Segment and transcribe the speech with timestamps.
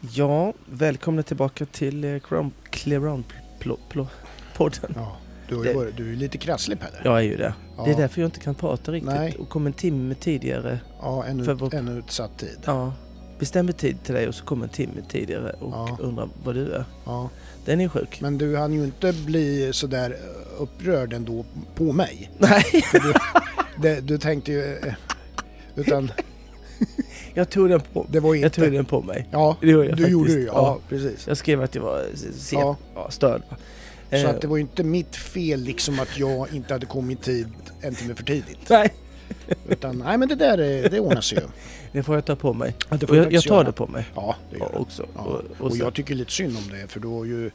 [0.00, 2.16] Ja, välkomna tillbaka till eh,
[2.70, 4.92] Clearound-podden.
[4.94, 5.16] Ja,
[5.48, 6.96] du, har Det- ju varit, du är lite krasslig Pelle.
[7.04, 7.54] Jag är ju det.
[7.84, 9.36] Det är därför jag inte kan prata riktigt Nej.
[9.38, 10.80] och kom en timme tidigare.
[11.00, 12.58] Ja, en, För ut, vår- en utsatt tid.
[12.64, 12.92] Ja,
[13.38, 15.98] bestämmer tid till dig och så kommer en timme tidigare och Ja.
[16.00, 16.84] undrar vad du är.
[17.04, 17.30] Ja.
[17.64, 18.20] Den är sjuk.
[18.20, 21.44] Men du hann ju inte bli sådär eh, upprörd ändå
[21.74, 22.30] på mig.
[22.38, 22.64] Nej,
[23.82, 24.76] det, du tänkte ju...
[24.76, 24.94] eh,
[25.76, 26.10] Utan
[27.38, 28.76] jag tog den på, det var jag tog inte...
[28.76, 29.28] den på mig.
[29.30, 30.10] Ja, Det gjorde jag du faktiskt.
[30.12, 30.40] gjorde det.
[30.42, 30.78] Ja, Ja.
[30.88, 31.26] precis.
[31.28, 32.76] Jag skrev att jag var sen, Ja.
[32.94, 33.10] ja.
[33.10, 33.42] störd.
[34.10, 37.22] Så Eh, att det var ju inte mitt fel liksom att jag inte hade kommit
[37.22, 37.48] tid
[37.80, 38.58] en timme för tidigt.
[38.70, 38.94] Nej,
[39.68, 41.44] Utan nej men det där är- det ordnar sig ju.
[41.92, 42.74] det får jag ta på mig.
[42.90, 43.64] Ja, det jag, jag tar göra.
[43.64, 44.78] det på mig Ja, det gör det.
[44.78, 45.06] också.
[45.14, 45.20] Ja.
[45.20, 47.50] Och, och Och jag tycker lite synd om det för då ju...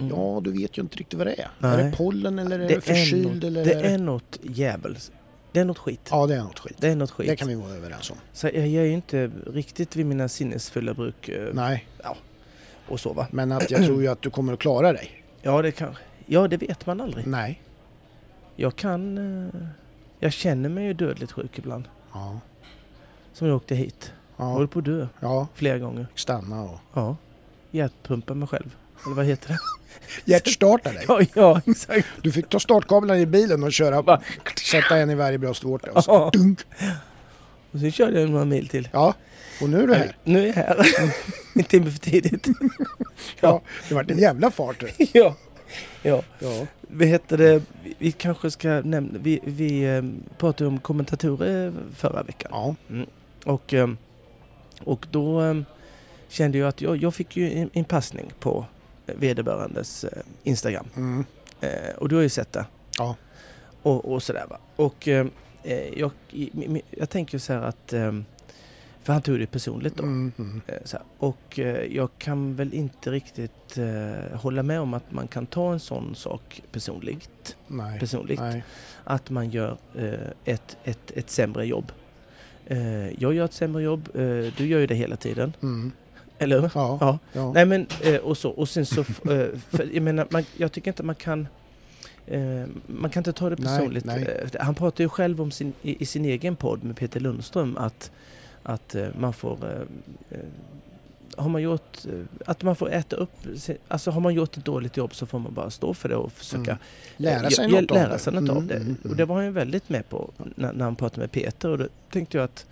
[0.00, 0.12] Mm.
[0.16, 1.48] Ja, du vet ju inte riktigt vad det är.
[1.58, 1.72] Nej.
[1.80, 3.88] Är det pollen eller är det, förkyld något, eller det är det...
[3.88, 5.10] är något djävuls.
[5.52, 6.08] Det är något skit.
[6.10, 6.76] Ja, det är något skit.
[6.80, 7.26] Det är något skit.
[7.28, 8.16] Det kan vi vara överens om.
[8.32, 11.88] Så jag är ju inte riktigt vid mina sinnesfulla bruk eh, Nej,
[12.88, 13.26] och så va.
[13.30, 15.22] men att jag tror ju att du kommer att klara dig.
[15.42, 17.26] Ja det kan Ja det vet man aldrig.
[17.26, 17.62] Nej.
[18.56, 19.18] Jag kan...
[19.46, 19.54] eh,
[20.20, 21.84] Jag känner mig ju dödligt sjuk ibland.
[22.12, 22.40] Ja.
[23.32, 24.12] Som jag åkte hit.
[24.36, 24.68] Jag håller Ja.
[24.68, 25.46] på att dö ja.
[25.54, 26.06] flera gånger.
[26.14, 26.78] Stanna och...
[26.94, 27.16] Ja.
[27.70, 28.76] Hjärtpumpa mig själv.
[29.06, 29.58] Eller vad heter det?
[30.24, 31.04] Hjärtstarta dig.
[31.08, 32.06] ja, ja exakt.
[32.22, 34.02] Du fick ta startkablarna i bilen och köra...
[34.02, 34.22] Va?
[34.70, 36.10] Sätta en i varje bröstvårta och så...
[36.10, 36.30] Ja.
[36.32, 36.58] Dunk.
[37.72, 38.88] Och sen körde jag några mil till.
[38.92, 39.14] Ja.
[39.60, 40.16] Och nu är du här.
[40.24, 40.86] Nu är jag här.
[41.54, 42.46] en timme för tidigt.
[43.40, 43.62] Ja.
[43.88, 44.84] Det vart en jävla fart.
[45.12, 45.34] ja.
[46.02, 46.22] Ja.
[46.38, 46.66] Ja.
[46.80, 47.62] Vi heter det,
[47.98, 50.02] vi- kanske ska nämna, vi, vi eh,
[50.38, 52.50] pratade om kommentatorer förra veckan.
[52.52, 52.74] Ja.
[53.52, 53.88] Och, eh,
[54.84, 55.56] och då eh,
[56.28, 58.66] kände jag att jag, jag fick ju en, en passning på
[59.16, 60.86] vederbörandes eh, Instagram.
[60.96, 61.24] Mm.
[61.60, 62.66] Eh, och du har ju sett det.
[62.98, 63.16] Ja.
[63.82, 64.58] Och, och sådär va.
[64.76, 65.26] Och eh,
[65.96, 66.10] jag,
[66.90, 67.94] jag tänker så här att,
[69.02, 70.02] för han tog det personligt då.
[70.02, 70.32] Mm.
[70.38, 70.60] Mm.
[70.66, 71.02] Här.
[71.18, 71.58] Och
[71.90, 76.14] jag kan väl inte riktigt eh, hålla med om att man kan ta en sån
[76.14, 77.56] sak personligt.
[77.66, 78.00] Nej.
[78.00, 78.40] personligt.
[78.40, 78.64] Nej.
[79.04, 80.14] Att man gör eh,
[80.44, 81.92] ett, ett, ett sämre jobb.
[82.66, 84.08] Eh, jag gör ett sämre jobb,
[84.56, 85.52] du gör ju det hela tiden.
[85.62, 85.92] Mm.
[86.38, 86.70] Eller hur?
[86.74, 86.98] Ja.
[87.00, 87.18] Ja.
[87.32, 87.52] Ja.
[87.52, 88.50] Nej men, eh, och så.
[88.50, 89.06] Och sen så, eh,
[89.70, 91.48] för, jag menar, man, jag tycker inte man kan
[92.26, 92.40] eh,
[92.86, 94.04] man kan inte ta det Nej, personligt.
[94.04, 94.48] nej.
[94.54, 97.76] Eh, Han pratar ju själv om sin, i, i sin egen podd med Peter Lundström
[97.76, 98.10] att,
[98.62, 99.58] att man får
[101.36, 101.98] har man gjort,
[102.46, 103.30] att man får äta upp,
[103.88, 106.32] alltså har man gjort ett dåligt jobb så får man bara stå för det och
[106.32, 106.78] försöka Mm.
[107.16, 108.18] Lära sig något lära av det.
[108.18, 108.74] sig något Mm, av det.
[108.76, 111.68] mm, Och det var han ju väldigt med på när, när han pratade med Peter
[111.70, 112.64] och då tänkte jag att det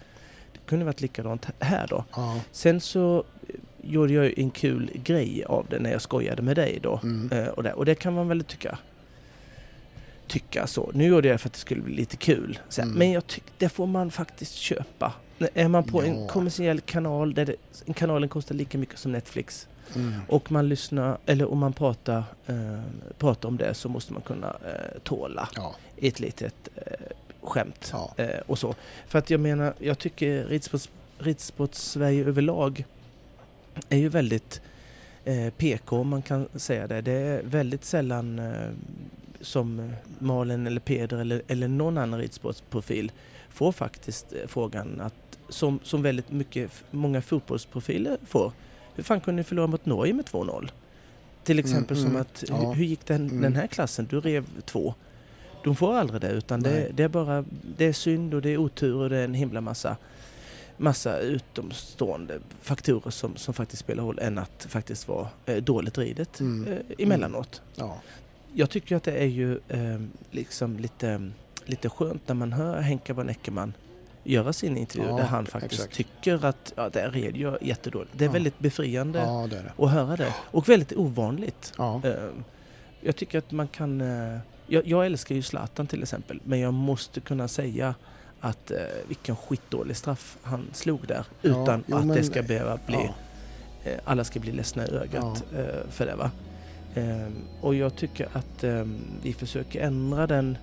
[0.66, 2.04] kunde varit likadant här då.
[2.16, 2.41] Ja.
[2.53, 6.56] Sen så eh, gjorde jag ju en kul grej av det när jag skojade med
[6.56, 7.00] dig då.
[7.03, 7.32] Mm.
[7.32, 8.78] Eh, och, det, och det kan man väl tycka
[10.26, 10.91] tycka så.
[10.94, 12.59] Nu gjorde jag det för att det skulle bli lite kul.
[12.69, 12.94] Så, Mm.
[12.94, 15.12] Men jag tycker det får man faktiskt köpa.
[15.55, 16.28] Är man på en Ja.
[16.28, 17.56] kommersiell kanal där det,
[17.94, 20.12] kanalen kostar lika mycket som Netflix Mm.
[20.28, 22.81] och man lyssnar, eller om man pratar, eh,
[23.19, 25.75] pratar om det så måste man kunna eh, tåla Ja.
[25.97, 26.82] ett litet eh,
[27.46, 28.14] skämt Ja.
[28.16, 28.74] eh, och så.
[29.08, 32.84] För att jag menar, jag tycker ridsports, ridsports-Sverige överlag
[33.88, 34.60] är ju väldigt
[35.24, 37.00] eh, PK om man kan säga det.
[37.00, 38.68] Det är väldigt sällan eh,
[39.40, 43.12] som Malen eller Peder eller, eller någon annan ridsportsprofil
[43.48, 45.14] får faktiskt eh, frågan att
[45.48, 48.52] som, som väldigt mycket, många fotbollsprofiler får.
[48.94, 50.68] Hur fan kunde ni förlora mot Norge med 2-0?
[51.44, 52.56] Till exempel Mm, som mm, att, ja.
[52.56, 53.40] hur, hur gick den, Mm.
[53.40, 54.06] den här klassen?
[54.10, 54.94] Du rev två.
[55.66, 57.44] De får aldrig det utan det, det är bara
[57.77, 59.97] det är synd och det är otur och det är en himla massa
[60.77, 66.41] massa utomstående faktorer som, som faktiskt spelar roll än att faktiskt vara eh, dåligt ridet
[66.41, 66.72] Mm.
[66.72, 67.62] eh, emellanåt.
[67.75, 67.97] Ja.
[68.55, 70.00] Jag tycker att det är ju eh,
[70.31, 71.31] liksom lite,
[71.65, 73.72] lite skönt när man hör Henka von Eckermann
[74.25, 75.94] göra sin intervju Ja, där han faktiskt exakt.
[75.97, 78.12] tycker att ja, där red jag jättedåligt.
[78.19, 78.32] Det är Ja.
[78.32, 79.84] väldigt befriande ja, det är det.
[79.84, 81.72] att höra det och väldigt ovanligt.
[81.78, 82.00] Ja.
[82.05, 82.12] Eh,
[83.00, 84.00] Jag tycker att man kan...
[84.66, 87.94] Jag, jag älskar ju Zlatan till exempel, men jag måste kunna säga
[88.41, 88.77] att eh,
[89.09, 91.25] vilken skitdålig straff han slog där.
[91.43, 92.97] Ja, Utan jo, att men- det ska behöva bli...
[93.84, 93.91] Ja.
[93.91, 96.31] eh, Alla ska bli ledsna i ögat eh, för det va.
[96.94, 97.29] Eh,
[97.61, 98.85] Och jag tycker att eh,
[99.23, 100.58] vi försöker ändra den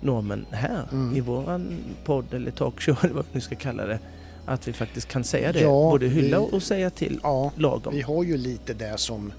[0.00, 1.16] normen här Mm.
[1.16, 3.98] i våran podd eller talkshow eller vad vi nu ska kalla det.
[4.46, 5.60] Att vi faktiskt kan säga det.
[5.60, 7.52] Ja, Både hylla vi- och säga till ja.
[7.56, 7.94] lagom.
[7.94, 9.32] Vi har ju lite det som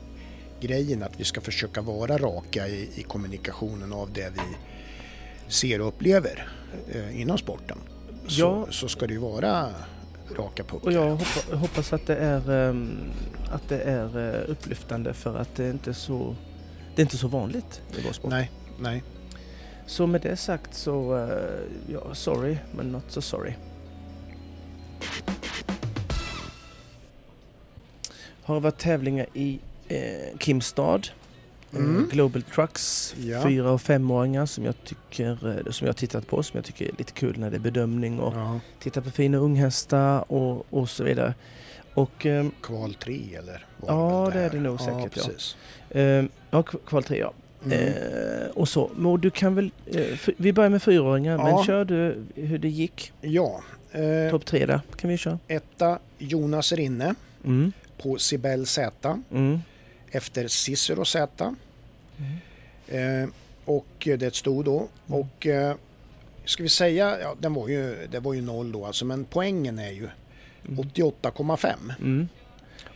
[0.61, 4.41] grejen att vi ska försöka vara raka i, i kommunikationen av det vi
[5.47, 6.47] ser och upplever
[6.91, 7.77] eh, inom sporten.
[8.27, 8.67] Så, Ja.
[8.69, 9.69] så ska det ju vara
[10.37, 10.85] raka puckar.
[10.87, 12.97] Och jag hoppa, hoppas att det är, ehm,
[13.51, 16.35] att det är eh, upplyftande för att det är inte så
[16.95, 18.29] det är inte så vanligt i vår sport.
[18.31, 19.03] Nej, nej.
[19.85, 23.53] Så med det sagt så, eh, ja, sorry, men not so sorry.
[28.43, 29.59] har varit tävlingar i
[29.95, 30.95] eh, Kimstad.
[30.95, 32.07] eh, Mm.
[32.11, 33.43] Global Trucks, Ja.
[33.43, 36.85] fyra och femåringar som jag tycker, eh, som jag har tittat på, som jag tycker
[36.85, 40.89] är lite kul när det är bedömning och Ja, titta på fina unghästar och, och
[40.89, 41.33] så vidare.
[41.93, 43.65] Och ehm, kval 3 eller?
[43.87, 45.23] Ja, väl det är det nog säkert, ja.
[45.27, 45.55] Precis.
[45.89, 47.33] ehm, ja, k- kval tre ja.
[47.65, 47.77] Mm.
[47.77, 48.91] Eh, och så.
[48.95, 51.43] Men du kan väl, f- vi börjar med fyraåringar, Ja.
[51.55, 53.13] men kör du hur det gick?
[53.21, 53.61] Ja,
[53.91, 55.39] eh, Topp tre där kan vi köra.
[55.47, 57.15] etta Jonas Rinne
[57.45, 57.71] Mm.
[58.01, 59.59] på Sibel Z Mm.
[60.11, 61.55] Efter Cicero Z.
[62.87, 63.23] Mm.
[63.23, 63.29] Eh,
[63.65, 64.87] och det är ett sto då.
[65.07, 65.75] Och eh,
[66.45, 69.79] ska vi säga, ja, den var ju, det var ju noll då alltså, men poängen
[69.79, 70.09] är ju
[70.67, 70.83] Mm.
[70.83, 71.93] 88,5.
[71.99, 72.27] Mm.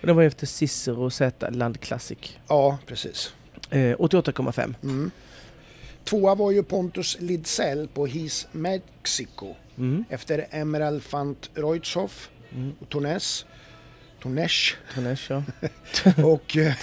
[0.02, 2.38] Och det var efter Cicero Z Land Classic.
[2.48, 3.34] Ja, precis.
[3.70, 4.74] Eh, 88,5.
[4.84, 5.12] Mm.
[6.04, 10.06] Tvåa var ju Pontus Lidsell på His Mexico Mm.
[10.10, 12.74] efter Emerald Fant Reutzhoff Mm.
[12.80, 13.46] och Tornes.
[14.30, 15.44] Tornesch Tonesh, ja.
[16.26, 16.74] och eh,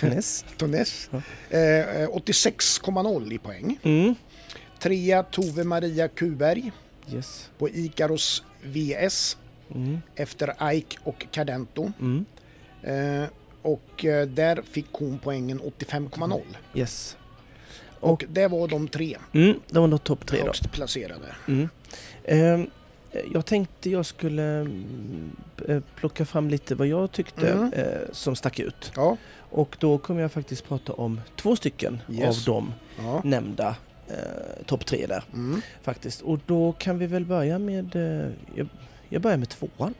[0.56, 1.10] Tones.
[1.10, 1.16] Ja.
[1.58, 3.78] Eh, 86,0 i poäng.
[3.82, 4.14] Mm.
[4.78, 6.72] Trea Tove Maria Kuberg
[7.12, 7.50] Yes.
[7.58, 9.36] på Ikaros VS
[9.74, 10.00] Mm.
[10.16, 11.92] efter Ike och Cardento.
[12.00, 12.24] Mm.
[12.82, 13.28] Eh,
[13.62, 16.40] och eh, där fick hon poängen 85,0.
[16.74, 17.16] Yes.
[18.00, 19.60] Och det var de tre Mm.
[19.68, 20.44] Det var nog topp tre då.
[20.46, 21.34] högst placerade.
[21.48, 21.68] Mm.
[22.24, 22.70] Ehm,
[23.32, 25.36] jag tänkte jag skulle mm,
[25.68, 27.72] eh, plocka fram lite vad jag tyckte Mm.
[27.72, 28.92] eh, som stack ut.
[28.96, 29.16] Ja,
[29.50, 32.48] Och då kommer jag faktiskt prata om två stycken Yes.
[32.48, 33.20] av de ja.
[33.24, 33.76] nämnda
[34.08, 35.60] eh, topp tre där Mm.
[35.82, 36.20] faktiskt.
[36.22, 38.68] Och då kan vi väl börja med, eh, jag,
[39.08, 39.94] jag börjar med tvåan.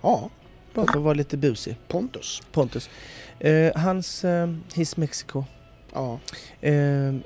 [0.00, 0.30] ja
[0.74, 1.76] Bara för att vara lite busig.
[1.88, 2.42] Pontus.
[2.52, 2.90] Pontus.
[3.38, 5.44] Eh, hans eh, His Mexico.
[5.92, 6.18] Ja,
[6.60, 6.74] Eh,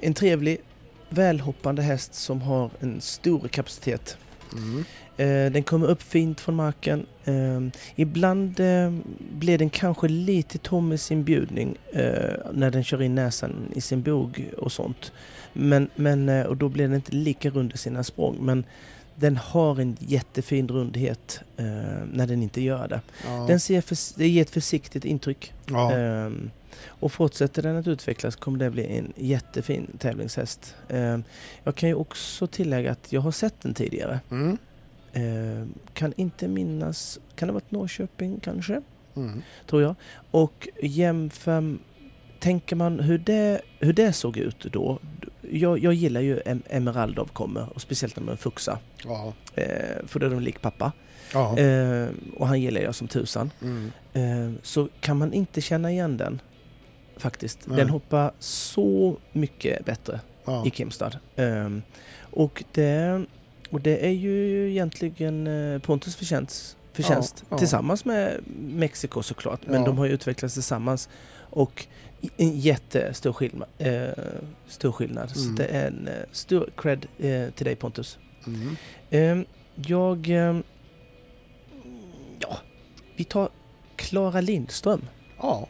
[0.01, 0.61] en trevlig,
[1.09, 4.17] välhoppande häst som har en stor kapacitet.
[4.53, 4.85] mm.
[5.17, 7.07] Eh, den kommer upp fint från marken.
[7.25, 7.61] Eh,
[7.97, 8.93] ibland eh,
[9.33, 13.81] blir den kanske lite tom i sin bjudning eh, när den kör in näsan i
[13.81, 15.13] sin bog och sånt.
[15.53, 18.39] Men, men, eh, och då blir den inte lika rund i sina språng.
[18.41, 18.65] Men
[19.15, 21.41] den har en jättefin rundhet
[22.13, 23.01] när den inte gör det.
[23.25, 23.45] ja.
[23.49, 25.53] Den ser för, det ger ett försiktigt intryck.
[25.67, 25.93] ja.
[25.93, 26.51] Ehm,
[26.87, 30.75] och fortsätter den att utvecklas kommer det bli en jättefin tävlingshäst.
[30.89, 31.25] Ehm,
[31.65, 34.21] jag kan ju också tillägga att jag har sett den tidigare.
[34.31, 34.59] Mm.
[35.13, 38.83] Ehm, kan inte minnas, kan det ha varit Norrköping kanske?
[39.17, 39.43] Mm.
[39.67, 39.95] Tror jag.
[40.31, 41.77] Och jämför,
[42.41, 44.99] tänker man hur det, hur det såg ut då.
[45.51, 48.79] Jag, jag gillar ju em, Emeraldov kommer och speciellt när man fuxar.
[49.05, 49.33] Ja.
[49.55, 50.93] Ehm, för då är de lik pappa.
[51.33, 51.59] Ja.
[51.59, 53.51] Ehm, och han gillar jag som tusan.
[53.63, 53.93] Mm.
[54.13, 56.41] Eh, så kan man inte känna igen den
[57.17, 57.59] faktiskt.
[57.67, 57.77] Nej.
[57.77, 60.67] Den hoppar så mycket bättre Ja.
[60.67, 61.13] i Kimstad.
[61.37, 61.83] Ehm,
[62.31, 63.25] och, det,
[63.73, 67.59] och det är ju egentligen eh, Pontus förtjänst, förtjänst Ja, ja.
[67.59, 69.61] tillsammans med Mexiko såklart.
[69.67, 69.87] Men Ja.
[69.87, 71.09] de har ju utvecklats tillsammans.
[71.51, 71.87] Och
[72.37, 73.69] en jättestor skillnad.
[73.79, 74.09] Eh,
[74.67, 75.31] stor skillnad.
[75.31, 75.55] Så Mm.
[75.55, 78.19] det är en eh, stor cred eh, till dig Pontus.
[78.47, 78.77] Mm.
[79.11, 79.45] Ehm,
[79.87, 80.29] jag...
[80.29, 80.63] ehm,
[82.39, 82.59] ja,
[83.17, 83.49] vi tar
[83.97, 85.03] Klara Lindström.
[85.39, 85.69] Ja.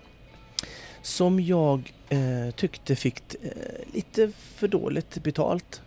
[1.02, 3.50] Som jag eh, tyckte fick eh,
[3.94, 5.82] lite för dåligt betalt.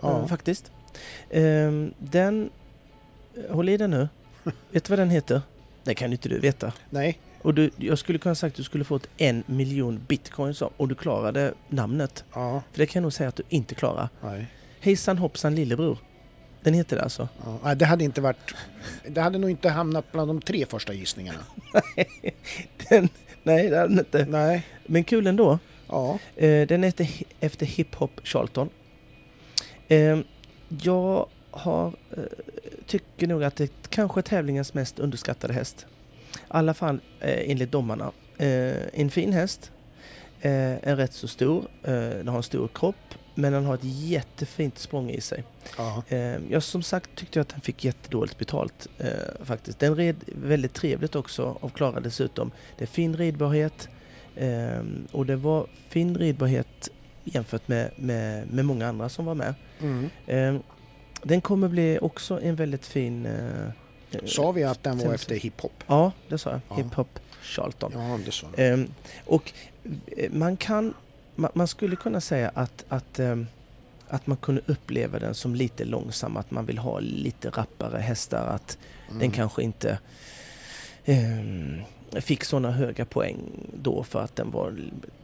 [0.00, 0.20] Ja.
[0.20, 0.72] Eh, faktiskt.
[1.30, 2.50] Ehm, den...
[3.36, 4.08] eh, Håll i den nu.
[4.70, 5.42] Vet du vad den heter?
[5.84, 6.72] Det kan inte du veta.
[6.90, 7.18] Nej.
[7.42, 10.88] Och du, jag skulle kunna sagt att du skulle fått en miljon bitcoins av- och
[10.88, 12.24] du klarade namnet.
[12.34, 12.62] Ja.
[12.72, 14.08] För det kan jag nog säga att du inte klarar.
[14.22, 14.46] Nej.
[14.80, 15.98] Hejsan hoppsan lillebror.
[16.62, 17.28] Den heter det alltså.
[17.64, 17.74] Ja.
[17.74, 18.54] Det hade inte varit...
[19.08, 21.38] Det hade nog inte hamnat bland de tre första gissningarna.
[22.88, 23.08] den,
[23.42, 24.24] nej, det hade den inte.
[24.28, 24.66] Nej.
[24.86, 25.58] Men kul ändå.
[25.88, 26.18] Ja.
[26.36, 27.08] Eh, den är efter,
[27.40, 28.68] efter Hip Hop Charlton.
[30.68, 32.22] Jag har, eh,
[32.86, 35.86] tycker nog att det kanske är tävlingens mest underskattade häst.
[36.34, 38.12] I alla fall eh, enligt domarna.
[38.36, 39.70] Eh, en fin häst.
[40.40, 41.68] Eh, är rätt så stor.
[41.82, 42.96] Eh, den har en stor kropp.
[43.34, 45.44] Men den har ett jättefint språng i sig.
[46.08, 46.18] Eh,
[46.50, 49.08] jag som sagt tyckte att den fick jättedåligt betalt eh,
[49.44, 49.78] faktiskt.
[49.78, 52.50] Den red väldigt trevligt också av Klara dessutom.
[52.78, 53.88] Det är fin ridbarhet
[55.12, 56.90] och det var fin ridbarhet
[57.34, 59.54] jämfört med, med, med många andra som var med.
[59.80, 60.10] Mm.
[60.26, 60.60] Eh,
[61.22, 63.26] den kommer bli också en väldigt fin...
[63.26, 65.84] Eh, Sa vi att den var efter hiphop?
[65.86, 66.60] Ja, det sa jag.
[66.68, 66.74] Ja.
[66.76, 67.92] Hip Hop Charlton.
[67.94, 68.46] Ja, det sa.
[68.56, 68.88] Ehm,
[69.26, 69.52] och
[70.16, 70.94] eh, man kan,
[71.34, 73.46] man, man skulle kunna säga att, att, ehm,
[74.08, 78.46] att man kunde uppleva den som lite långsam, att man vill ha lite rappare hästar,
[78.46, 79.18] att Mm.
[79.20, 79.98] den kanske inte
[81.04, 81.80] ehm,
[82.12, 83.36] fick sådana höga poäng
[83.82, 84.74] då för att den var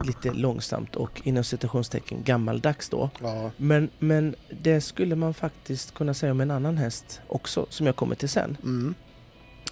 [0.05, 3.09] lite långsamt och inom citationstecken gammaldags då.
[3.21, 3.51] Ja.
[3.57, 7.95] Men, men det skulle man faktiskt kunna säga om en annan häst också som jag
[7.95, 8.57] kommer till sen.
[8.63, 8.93] Mm.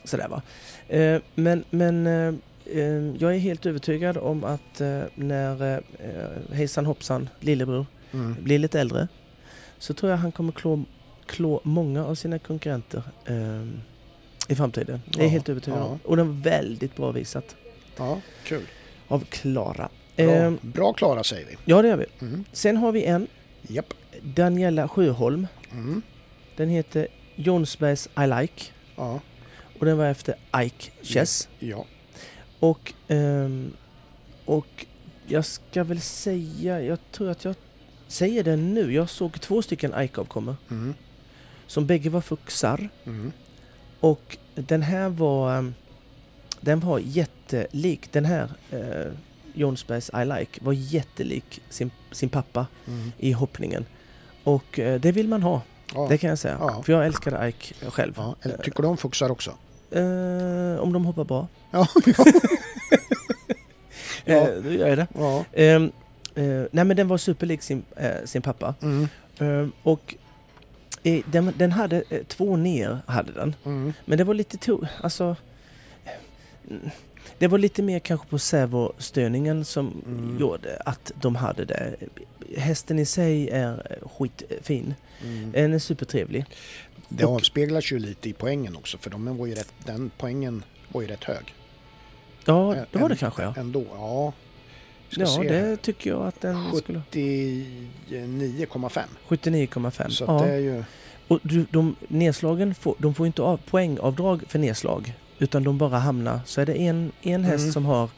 [0.03, 0.41] Sådär va.
[0.88, 2.34] Eh, men men eh,
[2.77, 8.36] eh, jag är helt övertygad om att eh, när eh, hejsan hoppsan lillebror Mm.
[8.43, 9.08] blir lite äldre
[9.77, 10.84] så tror jag han kommer klå,
[11.25, 13.67] klå många av sina konkurrenter eh,
[14.47, 15.01] i framtiden.
[15.05, 15.83] Det är Ja, helt övertygad ja.
[15.83, 16.00] om.
[16.03, 17.55] Och den var väldigt bra visat
[17.97, 18.63] Ja, kul.
[19.07, 19.89] av Klara.
[20.15, 21.57] Bra, Eh, bra Klara säger vi.
[21.65, 22.05] ja, det gör vi.
[22.21, 22.43] Mm.
[22.51, 23.27] Sen har vi en,
[23.62, 23.93] Japp.
[24.21, 25.47] Daniela Sjöholm.
[25.71, 26.01] Mm.
[26.55, 28.63] Den heter Jonsbergs I Like
[28.95, 29.19] Ja.
[29.79, 31.50] och den var efter Ike Chess.
[31.59, 31.85] Ja.
[32.59, 33.73] Och, ehm,
[34.45, 34.85] och
[35.27, 37.55] jag ska väl säga, jag tror att jag
[38.07, 38.93] säger det nu.
[38.93, 40.93] Jag såg två stycken Ike-avkommor Mm.
[41.67, 42.89] som bägge var fuxar.
[43.05, 43.31] Mm.
[44.03, 45.74] Och den här var, ehm,
[46.62, 49.12] den var jättelik, den här eh,
[49.53, 53.12] Jonsbergs I Like var jättelik sin, sin pappa Mm.
[53.17, 53.86] i hoppningen.
[54.43, 55.62] Och eh, det vill man ha,
[55.95, 56.07] Ja.
[56.10, 56.57] det kan jag säga.
[56.60, 56.83] Ja.
[56.83, 58.13] För jag älskade Ike själv.
[58.17, 58.36] Ja.
[58.41, 59.51] Eller, tycker du om fuxar också?
[59.91, 61.48] Eh, om de hoppar bra.
[61.72, 61.88] Ja.
[62.05, 62.25] ja.
[64.25, 64.33] Ja.
[64.36, 65.07] Eh, då gör jag det.
[65.15, 65.45] ja.
[65.53, 65.91] Ehm,
[66.36, 68.75] eh, nej men den var superlik sin, eh, sin pappa.
[68.81, 69.07] Mm.
[69.39, 70.22] Ehm, och eh,
[71.25, 73.55] den, den hade eh, två ner, hade den.
[73.65, 73.93] Mm.
[74.05, 75.36] Men det var lite to- alltså
[77.38, 80.38] Det var lite mer kanske på servostörningen som Mm.
[80.39, 81.95] gjorde att de hade det.
[82.57, 84.93] Hästen i sig är eh, skitfin.
[85.24, 85.51] Mm.
[85.51, 86.45] Den är supertrevlig.
[87.10, 90.12] Det Och- avspeglar sig ju lite i poängen också för de var ju rätt, den
[90.17, 91.53] poängen var ju rätt hög.
[92.45, 93.53] Ja, det var det kanske ja.
[93.57, 94.33] Ändå, ja.
[95.22, 97.01] Ja, se det tycker jag att den skulle...
[97.12, 99.01] 79,5.
[99.29, 100.10] 79,5.
[100.10, 100.41] Så Ja.
[100.46, 100.84] det är ju...
[101.27, 105.13] Och du, de, nedslagen får, de får inte av, poängavdrag för nedslag.
[105.39, 107.72] Utan de bara hamnar, så är det en, en häst Mm.
[107.74, 108.10] som har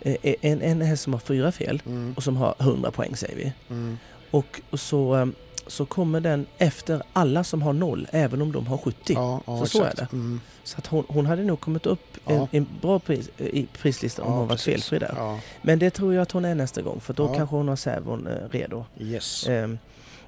[0.00, 3.36] eh, en, en häst som har fyra fel Mm, och som har 100 poäng säger
[3.36, 3.52] vi.
[3.70, 3.98] mm,
[4.30, 5.26] Och, och så, eh,
[5.72, 9.12] så kommer den efter alla som har noll, även om de har 70.
[9.12, 10.12] ja, ja, Så så är exakt.
[10.12, 12.32] Mm, Så att hon, hon hade nog kommit upp Ja.
[12.32, 14.64] en, en bra pris, eh, i prislistan om hon var precis.
[14.88, 15.38] felfri där.
[15.62, 18.26] Men det tror jag att hon är nästa gång för då kanske hon har servon
[18.26, 18.84] eh, redo.
[18.98, 19.48] yes.
[19.48, 19.78] Ehm,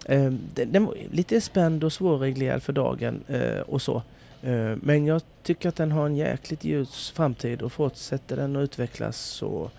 [0.07, 4.03] ehm, den, den var lite spänd och svårreglerad för dagen eh, och så.
[4.43, 8.61] Eh, men jag tycker att den har en jäkligt ljus framtid och fortsätter den att
[8.63, 9.71] utvecklas så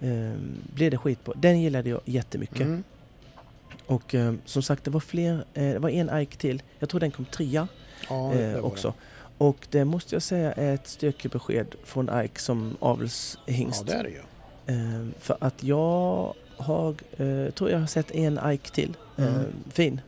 [0.00, 1.34] ehm, blir det skitbra.
[1.36, 2.60] Den gillade jag jättemycket.
[2.60, 2.84] Mm,
[3.90, 6.62] Och ehm, som sagt, det var fler, eh, det var en Ike till.
[6.78, 7.68] Jag tror den kom trea
[8.08, 8.94] ja, det eh, också.
[9.38, 12.86] Och det måste jag säga är ett styrkebesked från Ike som Det.
[12.86, 13.84] avelshingst.
[13.86, 14.20] Ja, det är det ju.
[14.66, 18.96] Ehm, för att jag har, eh, tror jag har sett en Ike till.
[19.18, 19.34] Mm.
[19.34, 20.00] Ehm, fin.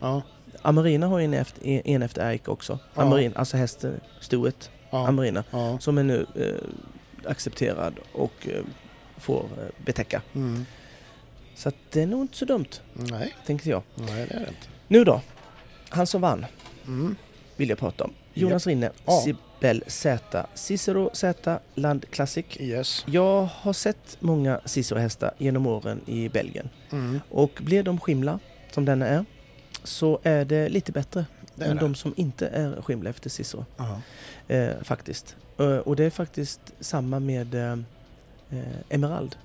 [0.00, 0.22] Ja,
[0.62, 2.78] Amarina har ju en efter, en efter Ike också.
[2.94, 3.02] Ja.
[3.02, 5.44] Amarin, alltså hästen, stoet, ja, Amarina.
[5.50, 5.78] ja.
[5.78, 8.62] Som är nu eh, accepterad och eh,
[9.16, 10.22] får eh, betäcka.
[10.34, 10.66] Mm.
[11.54, 13.82] Så att det är nog inte så dumt, Nej, tänkte jag.
[13.94, 14.66] nej det är det inte.
[14.88, 15.20] Nu då.
[15.88, 16.46] Han som vann
[16.86, 17.16] Mm.
[17.56, 18.12] vill jag prata om.
[18.34, 19.20] Jonas Rinne, Ja.
[19.24, 22.46] Sibel Z, Cicero Z, Land Classic.
[22.60, 23.04] Yes.
[23.08, 26.68] Jag har sett många Cicero-hästar genom åren i Belgien.
[26.92, 27.20] Mm.
[27.30, 28.38] Och blir de skimla,
[28.70, 29.24] som denna är,
[29.84, 31.82] så är det lite bättre Det än det.
[31.82, 33.64] de som inte är skimla efter Cicero.
[34.48, 35.36] Eh, faktiskt.
[35.58, 37.72] Eh, och det är faktiskt samma med eh,
[38.50, 39.36] eh, Emerald.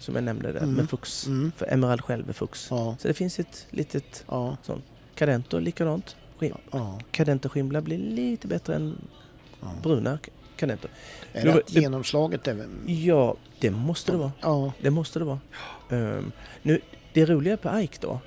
[0.00, 0.74] Som jag nämnde där, Mm.
[0.74, 1.26] med Fux.
[1.26, 1.52] Mm.
[1.56, 2.66] För Emerald själv är Fux.
[2.70, 2.96] Ja.
[2.98, 4.56] Så det finns ett litet Ja.
[5.14, 6.16] Cadento likadant.
[6.38, 6.98] Skim- Ja.
[7.10, 8.96] Cadento skimla blir lite bättre än
[9.60, 9.72] ja.
[9.82, 10.18] bruna
[10.56, 10.88] Cadento.
[11.32, 12.68] Är det att genomslaget är...
[12.86, 14.32] Ja, det måste det vara.
[14.40, 14.72] Ja.
[14.80, 15.40] Det måste det vara.
[15.90, 16.80] Ehm, nu,
[17.12, 18.20] det roliga på Ike då.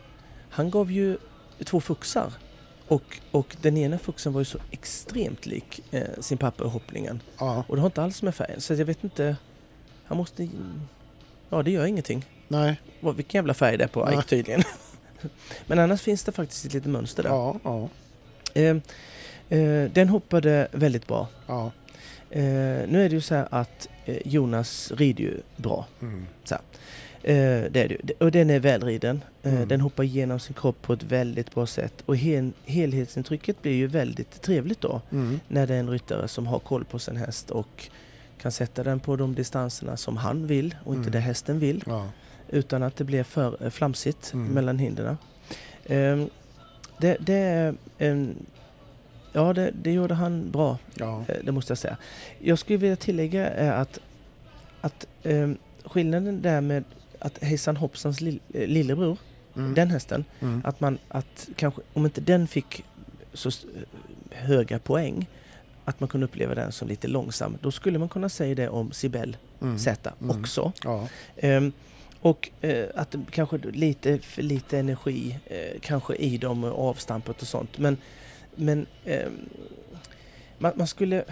[0.49, 1.17] Han gav ju
[1.65, 2.33] två fuxar.
[2.87, 7.21] Och, och den ena fuxen var ju så extremt lik eh, sin pappa i hoppningen.
[7.37, 7.63] Ja.
[7.67, 8.61] Och det har inte alls med färgen.
[8.61, 9.37] Så jag vet inte.
[10.05, 10.47] Han måste...
[11.53, 12.25] Ja, det gör ingenting.
[12.47, 12.81] Nej.
[12.99, 14.13] Vad- Vilken jävla färg det är på Nej.
[14.13, 14.63] Ike tydligen.
[15.67, 17.29] Men annars finns det faktiskt ett litet mönster där.
[17.29, 17.59] Ja.
[17.63, 17.89] Ja.
[18.53, 18.81] Ehm,
[19.49, 21.27] eh, den hoppade väldigt bra.
[21.47, 21.71] Ja.
[22.29, 22.41] Eh,
[22.87, 25.85] nu är det ju så här att eh, Jonas rider ju bra.
[26.01, 26.25] Mm.
[27.23, 27.99] Eh, det är det ju.
[28.19, 29.23] Och den är välriden.
[29.43, 29.67] Eh, Mm.
[29.67, 31.93] Den hoppar igenom sin kropp på ett väldigt bra sätt.
[32.05, 35.01] Och hel, helhetsintrycket blir ju väldigt trevligt då.
[35.11, 35.39] Mm.
[35.47, 37.87] När det är en ryttare som har koll på sin häst och
[38.43, 41.11] kan sätta den på de distanserna som han vill och inte Mm.
[41.11, 41.83] det hästen vill.
[41.87, 42.07] Ja.
[42.49, 44.47] Utan att det blir för eh, flamsigt Mm.
[44.53, 45.17] mellan hindren.
[45.85, 46.25] Eh,
[46.97, 48.35] det, det en...
[49.33, 50.77] Ja, det, det gjorde han bra.
[50.95, 51.23] Ja.
[51.27, 51.97] Eh, Det måste jag säga.
[52.39, 53.99] Jag skulle vilja tillägga är att,
[54.81, 55.49] att eh,
[55.85, 56.83] skillnaden där med
[57.19, 58.33] att Hejsan Hoppsans eh,
[58.67, 59.17] lillebror,
[59.55, 59.73] Mm.
[59.73, 60.61] den hästen, Mm.
[60.65, 62.83] att man, att kanske, om inte den fick
[63.33, 63.49] så
[64.31, 65.27] höga poäng,
[65.85, 68.91] att man kunde uppleva den som lite långsam, då skulle man kunna säga det om
[68.91, 69.79] Sibel Mm.
[69.79, 70.39] Z Mm.
[70.39, 70.71] också.
[70.83, 71.07] Ja.
[71.37, 71.71] Ehm,
[72.21, 77.47] och eh, att kanske lite för lite energi eh, kanske i dem och avstampet och
[77.47, 77.77] sånt.
[77.77, 77.97] Men,
[78.55, 79.39] men ehm,
[80.57, 81.23] man, man skulle...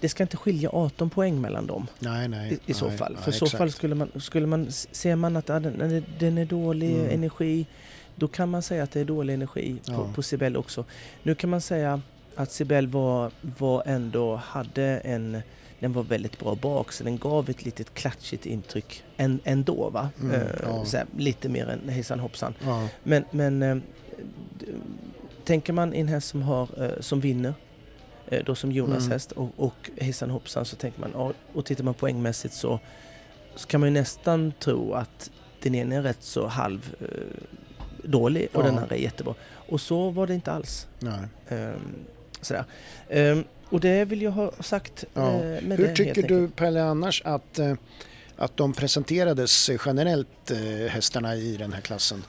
[0.00, 2.52] det ska inte skilja 18 poäng mellan dem Nej, nej.
[2.66, 3.12] i, i så nej, fall.
[3.14, 6.38] nej, För i så fall skulle man, skulle man, ser man att ja, den, den
[6.38, 7.10] är dålig Mm.
[7.10, 7.66] energi,
[8.14, 10.12] då kan man säga att det är dålig energi på, Ja.
[10.14, 10.84] på Sibel också.
[11.22, 12.00] Nu kan man säga
[12.36, 15.42] att Sibel var, var ändå, hade en,
[15.80, 20.08] den var väldigt bra bak så den gav ett litet klatschigt intryck än, ändå va.
[20.20, 20.84] Mm, Eh, ja.
[20.84, 22.54] så här, lite mer än hejsan hoppsan.
[22.64, 23.76] Ja, Men, men eh,
[25.44, 27.54] tänker man en häst som, har, eh, som vinner,
[28.28, 29.10] eh, då som Jonas Mm.
[29.12, 32.80] häst och, och hejsan hoppsan så tänker man, ja, och tittar man poängmässigt så,
[33.54, 35.30] så kan man ju nästan tro att
[35.62, 37.06] den ena är rätt så halv eh,
[38.04, 38.66] dålig och Ja.
[38.66, 39.34] den andra är jättebra.
[39.68, 40.86] Och så var det inte alls.
[41.00, 41.20] nej.
[42.38, 42.64] Ehm, sådär.
[43.10, 45.32] Ehm, och det vill jag ha sagt Ja.
[45.32, 46.56] eh, med Hur det tycker du enkelt.
[46.56, 47.74] Pelle annars att, eh,
[48.36, 52.24] att de presenterades generellt eh, hästarna i den här klassen?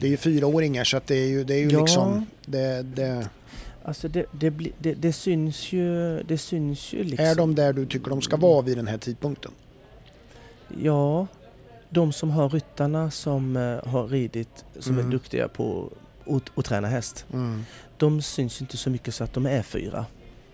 [0.00, 1.80] Det är ju fyraåringar så att det är ju, det är ju Ja.
[1.80, 2.26] liksom...
[2.46, 3.28] Det, det,
[3.84, 7.26] Alltså det, det, det, det syns ju, det syns ju liksom.
[7.26, 9.50] är de där du tycker de ska vara vid den här tidpunkten?
[10.82, 11.26] Ja,
[11.90, 15.06] de som har ryttarna som har ridit, som Mm.
[15.06, 15.90] är duktiga på
[16.26, 17.26] att, att träna häst.
[17.32, 17.64] Mm.
[17.96, 20.06] De syns inte så mycket så att de är fyra.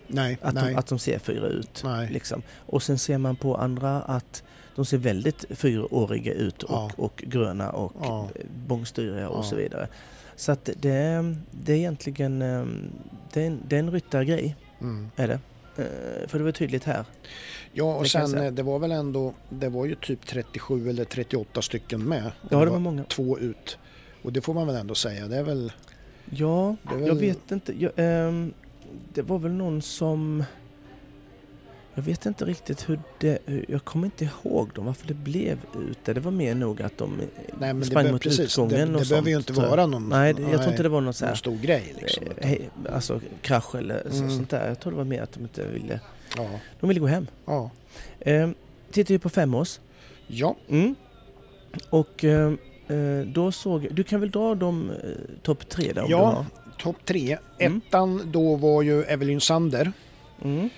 [0.07, 1.81] Nej, Att, nej, de, att de ser fyra ut.
[1.83, 2.09] nej.
[2.11, 2.41] Liksom.
[2.65, 4.43] Och sen ser man på andra att
[4.75, 6.91] de ser väldigt fyraåriga ut och, Ja.
[6.95, 8.29] och gröna och Ja.
[8.67, 9.43] bångstyriga och Ja.
[9.43, 9.87] så vidare.
[10.35, 12.65] Så att det, det är egentligen eh,
[13.33, 15.09] det är en, det är en ryttargrej, Mm.
[15.15, 15.39] är det.
[15.77, 17.05] Eh, För det var tydligt här.
[17.73, 21.05] Ja, och Det sen eh, det var väl ändå, det var ju typ 37 eller
[21.05, 22.31] 38 stycken med.
[22.49, 23.03] Ja, det var många.
[23.03, 23.77] två ut.
[24.21, 25.71] Och det får man väl ändå säga, det är väl...
[26.29, 27.81] Ja, Det är väl- jag vet inte.
[27.81, 28.53] Jag, ehm,
[29.13, 30.43] det var väl någon som...
[31.93, 33.39] Jag vet inte riktigt hur det...
[33.67, 35.57] Jag kommer inte ihåg dem, varför det blev
[35.89, 36.13] ute.
[36.13, 37.27] Det var mer nog att de Nej,
[37.59, 40.09] men det, sprang be- mot precis, det, utgången det och behöver ju inte vara någon,
[40.09, 41.35] Nej, det- jag tror inte det var så någon här...
[41.35, 42.23] stor grej liksom.
[42.37, 44.29] eh, hej, alltså krasch eller Mm.
[44.29, 44.67] sånt där.
[44.67, 45.99] Jag tror det var mer att de inte ville...
[46.37, 46.49] Ja,
[46.79, 47.27] De ville gå hem.
[47.45, 47.71] ja.
[48.19, 48.53] Ehm,
[48.91, 49.79] tittar ju på femårs.
[50.27, 50.95] ja, Mm.
[51.89, 52.53] Och eh,
[53.25, 53.87] då såg...
[53.91, 54.95] Du kan väl dra de eh,
[55.41, 56.45] topp tre där Ja.
[56.77, 57.37] topp tre.
[57.59, 57.81] Mm.
[57.87, 59.91] Ettan då var ju Evelyn Sander.
[60.43, 60.69] Mm.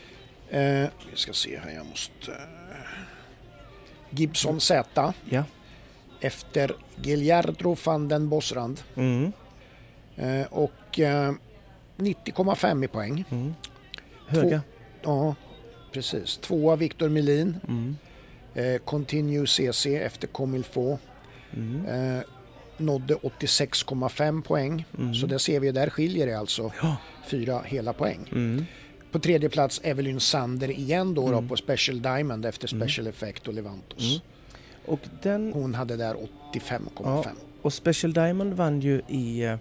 [0.50, 2.32] Eh, vi ska se här, jag måste...
[4.10, 5.14] Gibson Z.
[5.30, 5.44] Ja.
[6.20, 8.82] Efter Giljardro van den Bosrand.
[8.96, 9.32] Mm.
[10.16, 11.34] Eh, och eh,
[11.98, 13.26] 90,5 i poäng.
[13.32, 13.54] Mm.
[14.28, 14.62] Höga.
[15.04, 15.36] Ja,
[15.92, 16.38] precis.
[16.38, 17.56] Tvåa Victor Melin.
[17.68, 17.98] Mm.
[18.54, 20.98] Eh, Continue CC efter Comilfo.
[21.56, 21.86] Mm.
[22.18, 22.24] Eh,
[22.78, 24.86] nådde 86,5 poäng.
[24.98, 25.14] Mm.
[25.16, 26.96] Så där ser vi, där skiljer det alltså Ja.
[27.28, 28.30] fyra hela poäng.
[28.32, 28.66] Mm.
[29.12, 31.48] På tredje plats Evelyn Sander igen då, då Mm.
[31.48, 32.88] på Special Diamond efter Mm.
[32.88, 34.04] Special Effect och Levantos.
[34.12, 34.20] Mm.
[34.86, 36.16] Och, den, Hon hade där
[36.52, 37.36] 85,5.
[37.62, 39.56] och Special Diamond vann ju i, eh,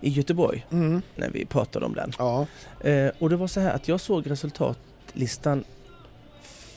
[0.00, 1.02] i Göteborg Mm.
[1.16, 2.12] när vi pratade om den.
[2.18, 2.46] Ja,
[2.80, 5.64] Eh, och det var så här att jag såg resultatlistan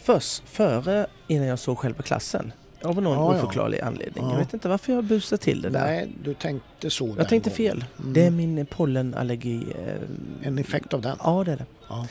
[0.04, 2.54] först, före innan jag såg själva klassen.
[2.84, 3.38] Av någon Ja, ja.
[3.38, 4.24] oförklarlig anledning.
[4.24, 4.32] Ja.
[4.32, 5.86] Jag vet inte varför jag busade till det där.
[5.86, 7.86] nej, du tänkte så jag tänkte fel.
[8.00, 8.13] Mm.
[8.13, 9.63] Det är min pollenallergi.
[9.86, 11.17] Eh, En effekt av den.
[11.24, 11.65] Ja, det är det.
[11.88, 12.08] Ja.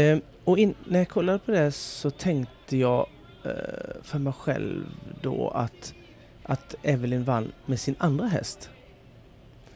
[0.00, 3.06] Eh, och in, när jag kollade på det så tänkte jag
[3.44, 3.50] eh,
[4.02, 4.84] för mig själv
[5.22, 5.94] då att,
[6.42, 8.70] att Evelyn vann med sin andra häst.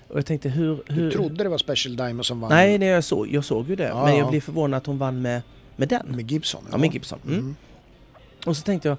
[0.09, 0.83] Och jag tänkte hur...
[0.87, 3.69] hur Du trodde det var Special Diamond som vann Nej, nej jag, såg, jag såg
[3.69, 3.85] ju det.
[3.89, 4.19] Ja, men ja.
[4.19, 5.43] jag blev förvånad att hon vann med,
[5.77, 6.07] med den.
[6.09, 6.65] med Gibson?
[6.71, 7.19] Ja, med Gibson.
[7.27, 7.39] Mm.
[7.39, 7.57] Mm.
[8.47, 8.97] Och så tänkte jag,